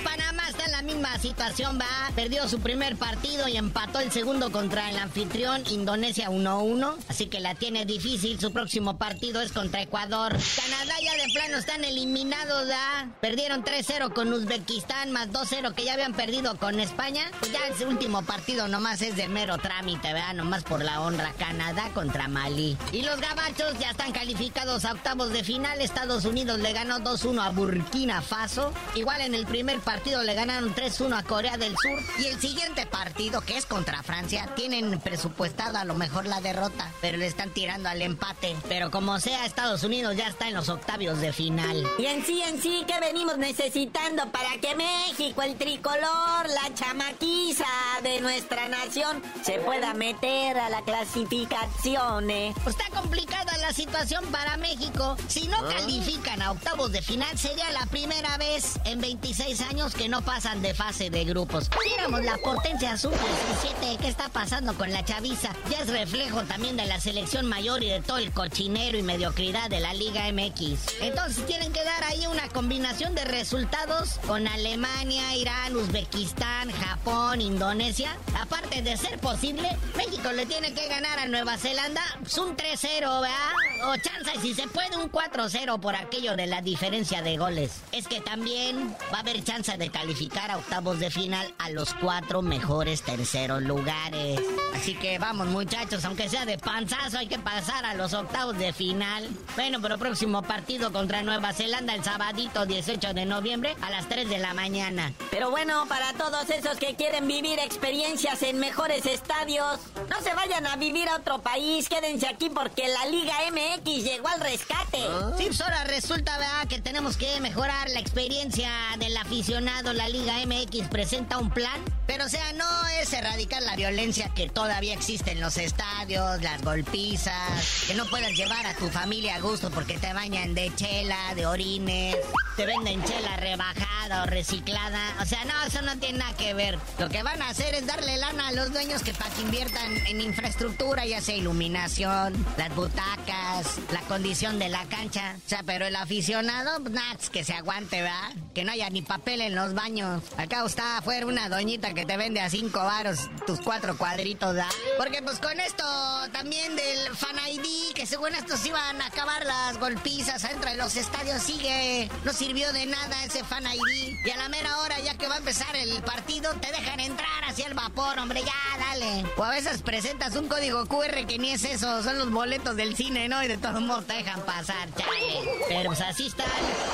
Panamá 0.04 0.48
está 0.48 0.66
en 0.66 0.72
la 0.72 0.82
misma 0.82 1.18
situación, 1.18 1.80
va. 1.80 2.12
Perdió 2.16 2.48
su 2.48 2.60
primer 2.60 2.96
partido 2.96 3.48
y 3.48 3.58
empató 3.58 4.00
el 4.00 4.12
segundo 4.12 4.52
contra 4.52 4.90
el 4.90 4.98
anfitrión 4.98 5.64
Indonesia 5.70 6.30
1-1. 6.30 6.96
Así 7.08 7.28
que 7.28 7.40
la 7.40 7.56
tiene 7.56 7.86
difícil. 7.86 8.40
Su 8.40 8.52
próximo 8.52 8.98
partido 8.98 9.42
es 9.42 9.52
contra 9.52 9.82
Ecuador. 9.82 10.38
Canadá 10.56 10.94
ya 11.02 11.14
de 11.14 11.34
plano 11.34 11.58
están 11.58 11.84
eliminados, 11.84 12.68
¿da? 12.68 13.10
Perdieron 13.22 13.64
3-0 13.64 14.14
con 14.14 14.32
Uzbekistán, 14.32 15.12
más 15.12 15.30
2-0 15.30 15.74
que 15.74 15.86
ya 15.86 15.94
habían 15.94 16.14
perdido 16.14 16.58
con 16.58 16.80
España. 16.80 17.32
Pues 17.40 17.52
ya 17.52 17.68
ese 17.68 17.86
último 17.86 18.22
partido 18.24 18.68
nomás 18.68 19.02
es 19.02 19.16
de 19.16 19.28
mero 19.28 19.58
trámite, 19.58 20.14
¿verdad? 20.14 20.34
Nomás 20.36 20.64
por 20.64 20.84
la 20.84 21.02
honra. 21.02 21.34
Canadá 21.38 21.90
contra 21.94 22.28
Mali. 22.28 22.78
Y 22.92 23.02
los 23.02 23.20
gabachos 23.20 23.78
ya 23.80 23.92
están 23.92 24.12
calificados 24.12 24.86
a 24.86 24.92
octavos 24.92 25.32
de 25.32 25.44
final. 25.44 25.82
Estados 25.82 26.26
Unidos 26.26 26.60
le 26.60 26.74
ganó 26.74 27.00
2-1 27.00 27.42
a 27.42 27.50
Burkina 27.50 28.22
Faso. 28.22 28.72
Igual 28.96 29.22
en 29.22 29.36
el 29.36 29.39
primer 29.46 29.80
partido 29.80 30.24
le 30.24 30.34
ganaron 30.34 30.74
3-1 30.76 31.18
a 31.18 31.24
Corea 31.24 31.58
del 31.58 31.76
Sur. 31.78 32.00
Y 32.20 32.26
el 32.28 32.40
siguiente 32.40 32.86
partido, 32.86 33.42
que 33.42 33.58
es 33.58 33.66
contra 33.66 34.04
Francia, 34.04 34.50
tienen 34.56 35.00
presupuestado 35.00 35.78
a 35.78 35.86
lo 35.86 35.96
mejor 35.96 36.26
la 36.26 36.42
derrota, 36.42 36.92
pero 37.02 37.18
le 37.18 37.28
están 37.28 37.50
tirando 37.52 37.90
al 37.90 38.02
empate. 38.02 38.56
Pero 38.68 38.92
como 38.92 39.20
sea, 39.20 39.46
Estados 39.46 39.84
Unidos 39.84 40.16
ya 40.16 40.28
está 40.28 40.48
en 40.48 40.54
los 40.56 40.70
octavios 40.70 41.20
de 41.20 41.34
final. 41.34 41.88
Y 41.98 42.06
en 42.06 42.26
sí, 42.26 42.42
en 42.42 42.62
sí, 42.62 42.84
¿qué 42.88 43.00
venimos 43.00 43.38
necesitando 43.38 44.32
para 44.32 44.58
que 44.62 44.76
México, 44.76 45.42
el 45.42 45.56
tricolor, 45.58 46.48
la 46.48 46.74
chamaquiza 46.74 47.66
de 48.04 48.22
nuestra 48.22 48.68
nación, 48.70 49.22
se 49.44 49.60
pueda 49.60 49.94
meter 49.94 50.58
a 50.58 50.70
la 50.70 50.82
clasificación? 50.82 52.30
Eh? 52.30 52.54
Pues 52.64 52.76
está 52.78 52.90
complicada 53.00 53.58
la 53.60 53.74
situación 53.74 54.24
para 54.32 54.58
México. 54.58 55.16
Si 55.28 55.48
no 55.48 55.58
Ah. 55.58 55.70
califican 55.78 56.42
a 56.42 56.52
octavos 56.52 56.92
de 56.92 57.02
final, 57.02 57.38
sería 57.38 57.70
la 57.72 57.86
primera 57.88 58.38
vez 58.38 58.80
en 58.86 59.02
26 59.30 59.62
años 59.70 59.94
que 59.94 60.10
no 60.10 60.24
pasan 60.24 60.64
de 60.64 60.74
fase 60.74 61.12
de 61.12 61.24
grupos. 61.24 61.70
Éramos 61.96 62.24
la 62.24 62.36
potencia 62.38 62.98
sub-17. 62.98 64.00
¿Qué 64.00 64.08
está 64.08 64.28
pasando 64.30 64.74
con 64.74 64.92
la 64.92 65.06
chaviza? 65.06 65.56
Ya 65.70 65.82
es 65.82 65.90
reflejo 65.90 66.42
también 66.46 66.76
de 66.78 66.88
la 66.88 67.00
selección 67.00 67.46
mayor 67.46 67.84
y 67.84 67.90
de 67.90 68.02
todo 68.02 68.18
el 68.18 68.32
cochinero 68.32 68.98
y 68.98 69.04
mediocridad 69.04 69.70
de 69.70 69.82
la 69.82 69.94
Liga 69.94 70.24
MX. 70.32 71.02
Entonces 71.02 71.46
tienen 71.46 71.72
que 71.72 71.84
dar 71.84 72.04
ahí 72.06 72.26
una 72.26 72.50
combinación 72.50 73.14
de 73.14 73.24
resultados 73.24 74.20
con 74.26 74.48
Alemania, 74.48 75.36
Irán, 75.36 75.76
Uzbekistán, 75.76 76.72
Japón, 76.72 77.40
Indonesia. 77.40 78.18
Aparte 78.36 78.82
de 78.82 78.98
ser 78.98 79.20
posible, 79.20 79.78
México 79.96 80.32
le 80.32 80.48
tiene 80.48 80.74
que 80.74 80.88
ganar 80.88 81.20
a 81.20 81.28
Nueva 81.28 81.56
Zelanda 81.60 82.02
un 82.40 82.58
3-0, 82.58 83.22
¿verdad? 83.22 83.94
Si 84.42 84.54
se 84.54 84.68
puede, 84.68 84.98
un 84.98 85.12
4-0 85.12 85.80
por 85.80 85.96
aquello 85.96 86.36
de 86.36 86.48
la 86.48 86.62
diferencia 86.62 87.22
de 87.22 87.38
goles. 87.38 87.82
Es 87.92 88.08
que 88.08 88.22
también 88.22 88.96
va 89.14 89.18
a 89.18 89.22
haber 89.22 89.44
chance 89.44 89.76
de 89.78 89.90
calificar 89.90 90.52
a 90.52 90.58
octavos 90.58 91.00
de 91.00 91.10
final 91.10 91.54
a 91.58 91.70
los 91.70 91.94
cuatro 91.96 92.42
mejores 92.42 93.02
terceros 93.02 93.62
lugares. 93.62 94.40
Así 94.76 94.96
que 94.96 95.20
vamos, 95.20 95.48
muchachos, 95.48 96.06
aunque 96.06 96.30
sea 96.30 96.46
de 96.46 96.58
panzazo, 96.58 97.18
hay 97.18 97.28
que 97.28 97.40
pasar 97.40 97.86
a 97.86 97.96
los 97.96 98.14
octavos 98.14 98.58
de 98.58 98.74
final. 98.74 99.28
Bueno, 99.56 99.80
pero 99.82 99.98
próximo 99.98 100.42
partido 100.42 100.92
contra 100.92 101.24
Nueva 101.24 101.54
Zelanda 101.54 101.96
el 101.96 102.04
sabadito 102.04 102.66
18 102.66 103.14
de 103.14 103.26
noviembre 103.26 103.76
a 103.82 103.90
las 103.90 104.08
3 104.08 104.30
de 104.30 104.38
la 104.38 104.54
mañana. 104.54 105.14
Pero 105.32 105.50
bueno, 105.50 105.86
para 105.88 106.14
todos 106.14 106.50
esos 106.50 106.78
que 106.78 106.96
quieren 106.96 107.28
vivir 107.28 107.60
experiencias 107.60 108.42
en 108.44 108.60
mejores 108.60 109.06
estadios, 109.06 109.80
no 110.10 110.22
se 110.22 110.34
vayan 110.34 110.66
a 110.68 110.76
vivir 110.76 111.08
a 111.10 111.16
otro 111.16 111.40
país, 111.40 111.90
quédense 111.90 112.28
aquí 112.28 112.50
porque 112.50 112.88
la 112.88 113.06
Liga 113.06 113.34
MX 113.52 114.04
llegó 114.04 114.19
al 114.28 114.40
rescate. 114.42 115.00
Sí, 115.38 115.46
pues 115.48 115.62
ahora 115.62 115.84
resulta, 115.86 116.38
¿verdad? 116.38 116.68
Que 116.68 116.80
tenemos 116.80 117.18
que 117.18 117.40
mejorar 117.42 117.90
la 117.90 118.00
experiencia 118.00 118.72
del 119.00 119.16
aficionado. 119.18 119.94
La 119.94 120.10
Liga 120.10 120.34
MX 120.46 120.88
presenta 120.90 121.38
un 121.38 121.50
plan, 121.50 121.82
pero 122.08 122.26
o 122.26 122.30
sea, 122.30 122.54
no 122.54 122.88
es 123.02 123.12
erradicar 123.14 123.62
la 123.64 123.76
violencia 123.76 124.30
que 124.36 124.50
todavía 124.50 124.94
existe 124.94 125.32
en 125.32 125.42
los 125.42 125.58
estadios, 125.58 126.42
las 126.42 126.62
golpizas, 126.62 127.86
que 127.88 127.94
no 127.96 128.06
puedas 128.06 128.32
llevar 128.32 128.66
a 128.66 128.76
tu 128.76 128.90
familia 128.90 129.36
a 129.36 129.40
gusto 129.40 129.70
porque 129.70 129.98
te 129.98 130.14
bañan 130.14 130.54
de 130.54 130.74
chela, 130.76 131.34
de 131.36 131.46
orines, 131.46 132.18
te 132.56 132.66
venden 132.66 133.04
chela 133.04 133.38
rebajada 133.38 133.89
o 134.12 134.26
reciclada. 134.26 135.00
O 135.22 135.26
sea, 135.26 135.44
no, 135.46 135.54
eso 135.66 135.82
no 135.82 135.98
tiene 135.98 136.20
nada 136.20 136.36
que 136.36 136.54
ver. 136.54 136.78
Lo 136.98 137.10
que 137.10 137.24
van 137.24 137.42
a 137.42 137.50
hacer 137.50 137.74
es 137.76 137.86
darle 137.86 138.18
lana 138.18 138.50
a 138.50 138.52
los 138.52 138.72
dueños 138.72 139.04
que 139.04 139.14
para 139.14 139.30
que 139.32 139.42
inviertan 139.42 139.98
en 140.08 140.22
infraestructura, 140.22 141.06
ya 141.06 141.22
sea 141.22 141.36
iluminación, 141.36 142.34
las 142.58 142.74
butacas, 142.76 143.80
la 143.92 144.02
condición 144.02 144.60
de 144.60 144.70
la 144.70 144.86
cancha. 144.86 145.36
O 145.46 145.50
sea, 145.50 145.64
pero 145.64 145.86
el 145.86 145.96
aficionado, 145.96 146.82
pues, 146.82 146.94
nada, 146.94 147.18
que 147.32 147.44
se 147.44 147.54
aguante, 147.54 148.02
¿verdad? 148.02 148.32
Que 148.54 148.64
no 148.64 148.72
haya 148.72 148.90
ni 148.90 149.02
papel 149.02 149.42
en 149.42 149.56
los 149.56 149.74
baños. 149.74 150.24
Acá 150.38 150.64
está 150.66 150.98
afuera 150.98 151.26
una 151.26 151.50
doñita 151.50 151.94
que 151.94 152.06
te 152.06 152.18
vende 152.18 152.40
a 152.40 152.50
cinco 152.50 152.80
varos 152.80 153.30
tus 153.46 153.60
cuatro 153.60 153.98
cuadritos, 153.98 154.54
¿verdad? 154.56 154.72
Porque 154.98 155.22
pues 155.22 155.40
con 155.40 155.60
esto 155.60 155.84
también 156.32 156.76
del 156.76 157.16
Fan 157.16 157.38
ID, 157.52 157.94
que 157.94 158.06
según 158.06 158.34
estos 158.36 158.66
iban 158.66 159.02
a 159.02 159.08
acabar 159.08 159.46
las 159.46 159.78
golpizas 159.78 160.44
adentro 160.44 160.70
de 160.70 160.78
los 160.78 160.96
estadios, 160.96 161.42
sigue. 161.42 162.10
No 162.24 162.34
sirvió 162.34 162.72
de 162.74 162.86
nada 162.86 163.24
ese 163.26 163.44
Fan 163.44 163.66
ID. 163.66 163.99
Y 164.24 164.30
a 164.30 164.38
la 164.38 164.50
mera 164.50 164.80
hora, 164.80 165.00
ya 165.00 165.16
que 165.16 165.28
va 165.28 165.36
a 165.36 165.38
empezar 165.38 165.76
el 165.76 166.02
partido, 166.04 166.52
te 166.56 166.72
dejan 166.72 167.00
entrar 167.00 167.44
hacia 167.48 167.68
el 167.68 167.74
vapor, 167.74 168.18
hombre, 168.20 168.42
ya, 168.44 168.78
dale. 168.80 169.26
O 169.38 169.44
a 169.44 169.50
veces 169.52 169.82
presentas 169.82 170.36
un 170.36 170.48
código 170.48 170.86
QR 170.86 171.26
que 171.28 171.38
ni 171.38 171.52
es 171.52 171.64
eso, 171.64 172.02
son 172.04 172.18
los 172.18 172.32
boletos 172.32 172.76
del 172.76 172.96
cine, 172.96 173.28
¿no? 173.28 173.44
Y 173.44 173.48
de 173.48 173.58
todos 173.58 173.82
modos 173.82 174.06
te 174.06 174.14
dejan 174.14 174.42
pasar, 174.42 174.88
chale. 174.96 175.50
Pero 175.68 175.90
pues 175.90 176.02
así 176.02 176.28
están 176.28 176.48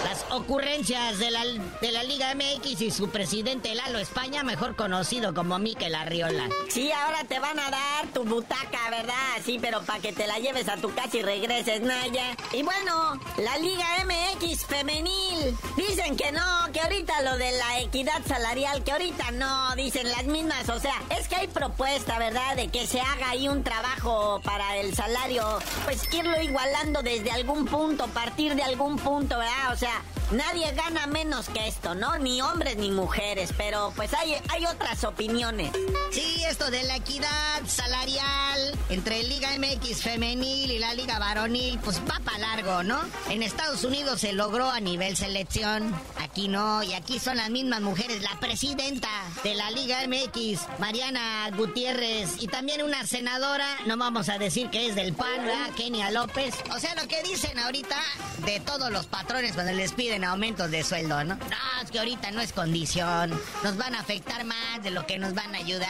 las 0.04 0.26
ocurrencias 0.32 1.20
de 1.20 1.32
la, 1.32 1.46
de 1.46 1.92
la 1.92 2.04
Liga 2.04 2.34
MX 2.34 2.82
y 2.82 2.92
su 2.92 3.10
presidente 3.10 3.76
Lalo 3.76 4.00
España, 4.00 4.44
mejor 4.44 4.76
conocido 4.76 5.34
como 5.34 5.60
Mikel 5.60 5.96
Arriola. 5.96 6.50
Sí, 6.70 6.92
ahora 6.92 7.24
te 7.26 7.40
van 7.40 7.60
a 7.60 7.70
dar 7.70 8.08
tu 8.14 8.24
butaca, 8.24 8.90
¿verdad? 8.90 9.14
Sí, 9.44 9.60
pero 9.62 9.82
para 9.84 10.00
que 10.00 10.12
te 10.12 10.28
la 10.28 10.40
lleves 10.40 10.68
a 10.70 10.78
tu 10.78 10.94
casa 10.94 11.18
y 11.18 11.22
regreses, 11.22 11.82
Naya. 11.82 12.36
Y 12.52 12.64
bueno, 12.64 13.20
la 13.38 13.58
Liga 13.58 13.86
MX 14.06 14.66
femenil. 14.66 15.56
Dicen 15.78 16.16
que 16.16 16.32
no, 16.32 16.72
que 16.74 16.82
ahorita 16.82 16.95
lo 17.24 17.38
de 17.38 17.52
la 17.52 17.82
equidad 17.82 18.22
salarial, 18.26 18.84
que 18.84 18.92
ahorita 18.94 19.32
no, 19.32 19.76
dicen 19.76 20.10
las 20.12 20.26
mismas. 20.26 20.70
O 20.70 20.80
sea, 20.80 20.96
es 21.18 21.28
que 21.28 21.36
hay 21.36 21.48
propuesta, 21.48 22.18
¿verdad? 22.18 22.56
De 22.56 22.70
que 22.70 22.88
se 22.88 23.02
haga 23.02 23.32
ahí 23.32 23.50
un 23.50 23.64
trabajo 23.64 24.40
para 24.44 24.78
el 24.78 24.96
salario, 24.96 25.60
pues 25.84 26.02
irlo 26.14 26.42
igualando 26.42 27.02
desde 27.02 27.32
algún 27.32 27.66
punto, 27.66 28.08
partir 28.08 28.56
de 28.56 28.64
algún 28.64 28.98
punto, 28.98 29.38
¿verdad? 29.38 29.74
O 29.74 29.76
sea, 29.76 30.02
nadie 30.32 30.72
gana 30.74 31.08
menos 31.08 31.50
que 31.50 31.68
esto, 31.68 31.96
¿no? 31.96 32.18
Ni 32.18 32.42
hombres 32.42 32.78
ni 32.78 32.92
mujeres, 32.92 33.52
pero 33.58 33.94
pues 33.96 34.14
hay, 34.14 34.36
hay 34.50 34.66
otras 34.66 35.04
opiniones. 35.04 35.72
Sí, 36.12 36.44
esto 36.48 36.70
de 36.72 36.84
la 36.84 36.98
equidad 36.98 37.62
salarial 37.68 38.78
entre 38.90 39.24
Liga 39.24 39.50
MX 39.58 40.02
femenil 40.02 40.72
y 40.72 40.80
la 40.80 40.94
Liga 40.94 41.20
varonil, 41.20 41.80
pues 41.80 42.00
va 42.02 42.20
para 42.24 42.38
largo, 42.38 42.84
¿no? 42.84 43.00
En 43.30 43.44
Estados 43.44 43.84
Unidos 43.84 44.22
se 44.22 44.34
logró 44.34 44.70
a 44.70 44.80
nivel 44.80 45.16
selección, 45.18 45.94
aquí 46.20 46.48
no, 46.48 46.84
y 46.84 46.94
aquí 46.94 47.20
son 47.20 47.38
las 47.38 47.50
mismas 47.50 47.82
mujeres, 47.82 48.22
la 48.22 48.40
presidenta 48.40 49.10
de 49.44 49.56
la 49.56 49.72
Liga 49.72 50.00
MX, 50.08 50.80
Mariana 50.80 51.50
Gutiérrez, 51.56 52.42
y 52.42 52.48
también 52.48 52.84
una 52.84 53.06
senadora, 53.06 53.68
no 53.86 53.98
vamos 53.98 54.30
a 54.30 54.38
decir 54.38 54.70
que 54.70 54.88
es 54.88 54.96
del 54.96 55.14
PAN, 55.14 55.46
¿verdad? 55.46 55.70
Kenia 55.76 56.12
López. 56.12 56.56
O 56.76 56.80
sea, 56.80 56.96
lo 56.96 57.08
que 57.08 57.22
dicen 57.24 57.58
ahorita 57.60 57.98
de 58.46 58.60
todos 58.60 58.92
los 58.92 59.06
patrones 59.08 59.54
cuando 59.54 59.74
les 59.74 59.94
piden 59.94 60.15
aumentos 60.24 60.72
de 60.72 60.84
sueldo, 60.84 61.24
¿no? 61.24 61.36
No, 61.36 61.82
es 61.84 61.92
que 61.92 62.00
ahorita 62.00 62.32
no 62.32 62.42
es 62.42 62.54
condición, 62.54 63.40
nos 63.64 63.78
van 63.78 63.96
a 63.96 64.00
afectar 64.00 64.44
más 64.46 64.84
de 64.84 64.92
lo 64.92 65.06
que 65.06 65.18
nos 65.18 65.34
van 65.34 65.54
a 65.56 65.58
ayudar. 65.58 65.90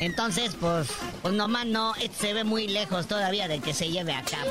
Entonces, 0.00 0.54
pues, 0.58 0.88
pues 1.22 1.34
nomás 1.34 1.66
no, 1.66 1.94
esto 1.96 2.16
se 2.20 2.32
ve 2.32 2.44
muy 2.44 2.68
lejos 2.68 3.06
todavía 3.08 3.48
de 3.48 3.60
que 3.60 3.74
se 3.74 3.90
lleve 3.90 4.14
a 4.14 4.22
cabo. 4.22 4.50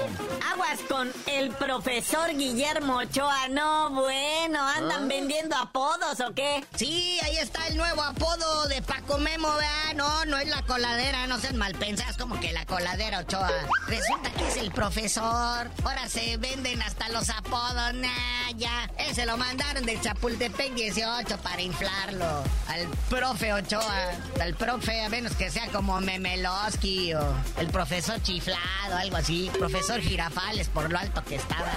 Aguas 0.52 0.80
con 0.90 1.12
el 1.26 1.52
profesor 1.52 2.36
Guillermo 2.36 2.98
Ochoa, 2.98 3.48
no, 3.50 3.90
bueno, 3.92 4.60
¿andan 4.68 5.08
vendiendo 5.08 5.56
apodos 5.56 6.20
o 6.20 6.34
qué? 6.34 6.64
Sí, 6.76 7.18
ahí 7.24 7.38
está 7.38 7.68
el 7.68 7.78
nuevo 7.78 8.04
apodo 8.04 8.68
de 8.68 8.82
Paco 8.82 9.18
Memo, 9.18 9.50
¿verdad? 9.54 9.94
No, 9.96 10.26
no 10.26 10.38
es 10.38 10.50
la 10.50 10.62
coladera, 10.64 11.28
no 11.28 11.40
sean 11.40 11.58
mal 11.58 11.74
pensadas 11.76 12.18
como 12.18 12.40
que 12.40 12.52
la 12.52 12.66
coladera 12.66 13.20
Ochoa. 13.20 13.52
Resulta 13.88 14.30
que 14.32 14.48
es 14.48 14.58
el 14.58 14.72
profesor. 14.72 15.70
Ahora 15.84 16.10
se 16.10 16.38
venden 16.38 16.82
hasta 16.82 17.08
los 17.10 17.30
apodos, 17.30 17.94
nah, 17.94 18.52
ya. 18.58 18.90
Ese 19.10 19.26
lo 19.26 19.38
mandaron 19.38 19.86
del 19.86 20.02
Chapultepec 20.02 20.74
18 20.74 21.38
para 21.38 21.62
inflarlo. 21.62 22.44
Al 22.68 22.88
profe 23.10 23.54
Ochoa, 23.54 24.12
al 24.42 24.54
profe, 24.54 25.02
a 25.02 25.10
menos 25.10 25.34
que 25.36 25.50
sea 25.50 25.68
como 25.68 26.00
Memeloski 26.02 27.14
o 27.14 27.34
el 27.58 27.68
profesor 27.68 28.22
chiflado, 28.22 28.98
algo 28.98 29.16
así. 29.16 29.50
Profesor 29.58 30.02
Girafales 30.02 30.68
por 30.68 30.92
lo 30.92 31.00
alto 31.00 31.24
que 31.24 31.36
estaba. 31.36 31.72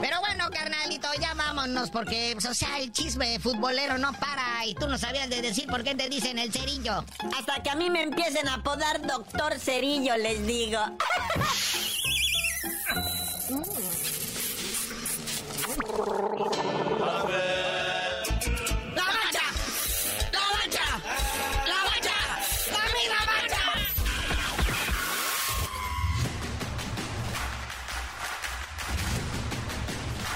Pero 0.00 0.20
bueno, 0.20 0.50
carnalito, 0.50 1.08
ya 1.18 1.34
vámonos 1.34 1.90
porque, 1.90 2.32
pues, 2.34 2.44
o 2.46 2.54
sea, 2.54 2.78
el 2.78 2.92
chisme 2.92 3.38
futbolero 3.38 3.96
no 3.96 4.12
para 4.12 4.64
y 4.66 4.74
tú 4.74 4.86
no 4.86 4.98
sabías 4.98 5.30
de 5.30 5.40
decir 5.40 5.66
por 5.66 5.82
qué 5.82 5.94
te 5.94 6.08
dicen 6.08 6.38
el 6.38 6.52
cerillo. 6.52 7.04
Hasta 7.38 7.62
que 7.62 7.70
a 7.70 7.74
mí 7.74 7.88
me 7.88 8.02
empiecen 8.02 8.48
a 8.48 8.54
apodar 8.54 9.00
Doctor 9.06 9.58
Cerillo, 9.58 10.16
les 10.18 10.46
digo. 10.46 10.80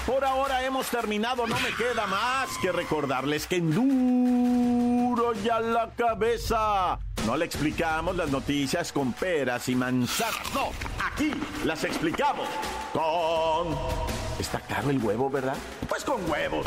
Por 0.05 0.23
ahora 0.23 0.63
hemos 0.65 0.87
terminado, 0.87 1.47
no 1.47 1.59
me 1.59 1.73
queda 1.73 2.05
más 2.07 2.49
que 2.61 2.71
recordarles 2.71 3.47
que 3.47 3.55
en 3.57 3.71
duro 3.73 5.33
ya 5.33 5.59
la 5.59 5.91
cabeza. 5.95 6.99
No 7.25 7.37
le 7.37 7.45
explicamos 7.45 8.15
las 8.15 8.29
noticias 8.29 8.91
con 8.91 9.13
peras 9.13 9.67
y 9.69 9.75
manzanas. 9.75 10.53
No, 10.53 10.69
aquí 11.03 11.31
las 11.63 11.83
explicamos 11.83 12.47
con 12.93 14.04
Está 14.39 14.59
caro 14.59 14.89
el 14.89 14.99
huevo, 14.99 15.29
¿verdad? 15.29 15.55
Pues 15.87 16.03
con 16.03 16.29
huevos. 16.29 16.65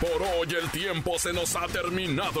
Por 0.00 0.22
hoy 0.22 0.48
el 0.60 0.68
tiempo 0.70 1.18
se 1.18 1.32
nos 1.32 1.54
ha 1.54 1.66
terminado. 1.68 2.40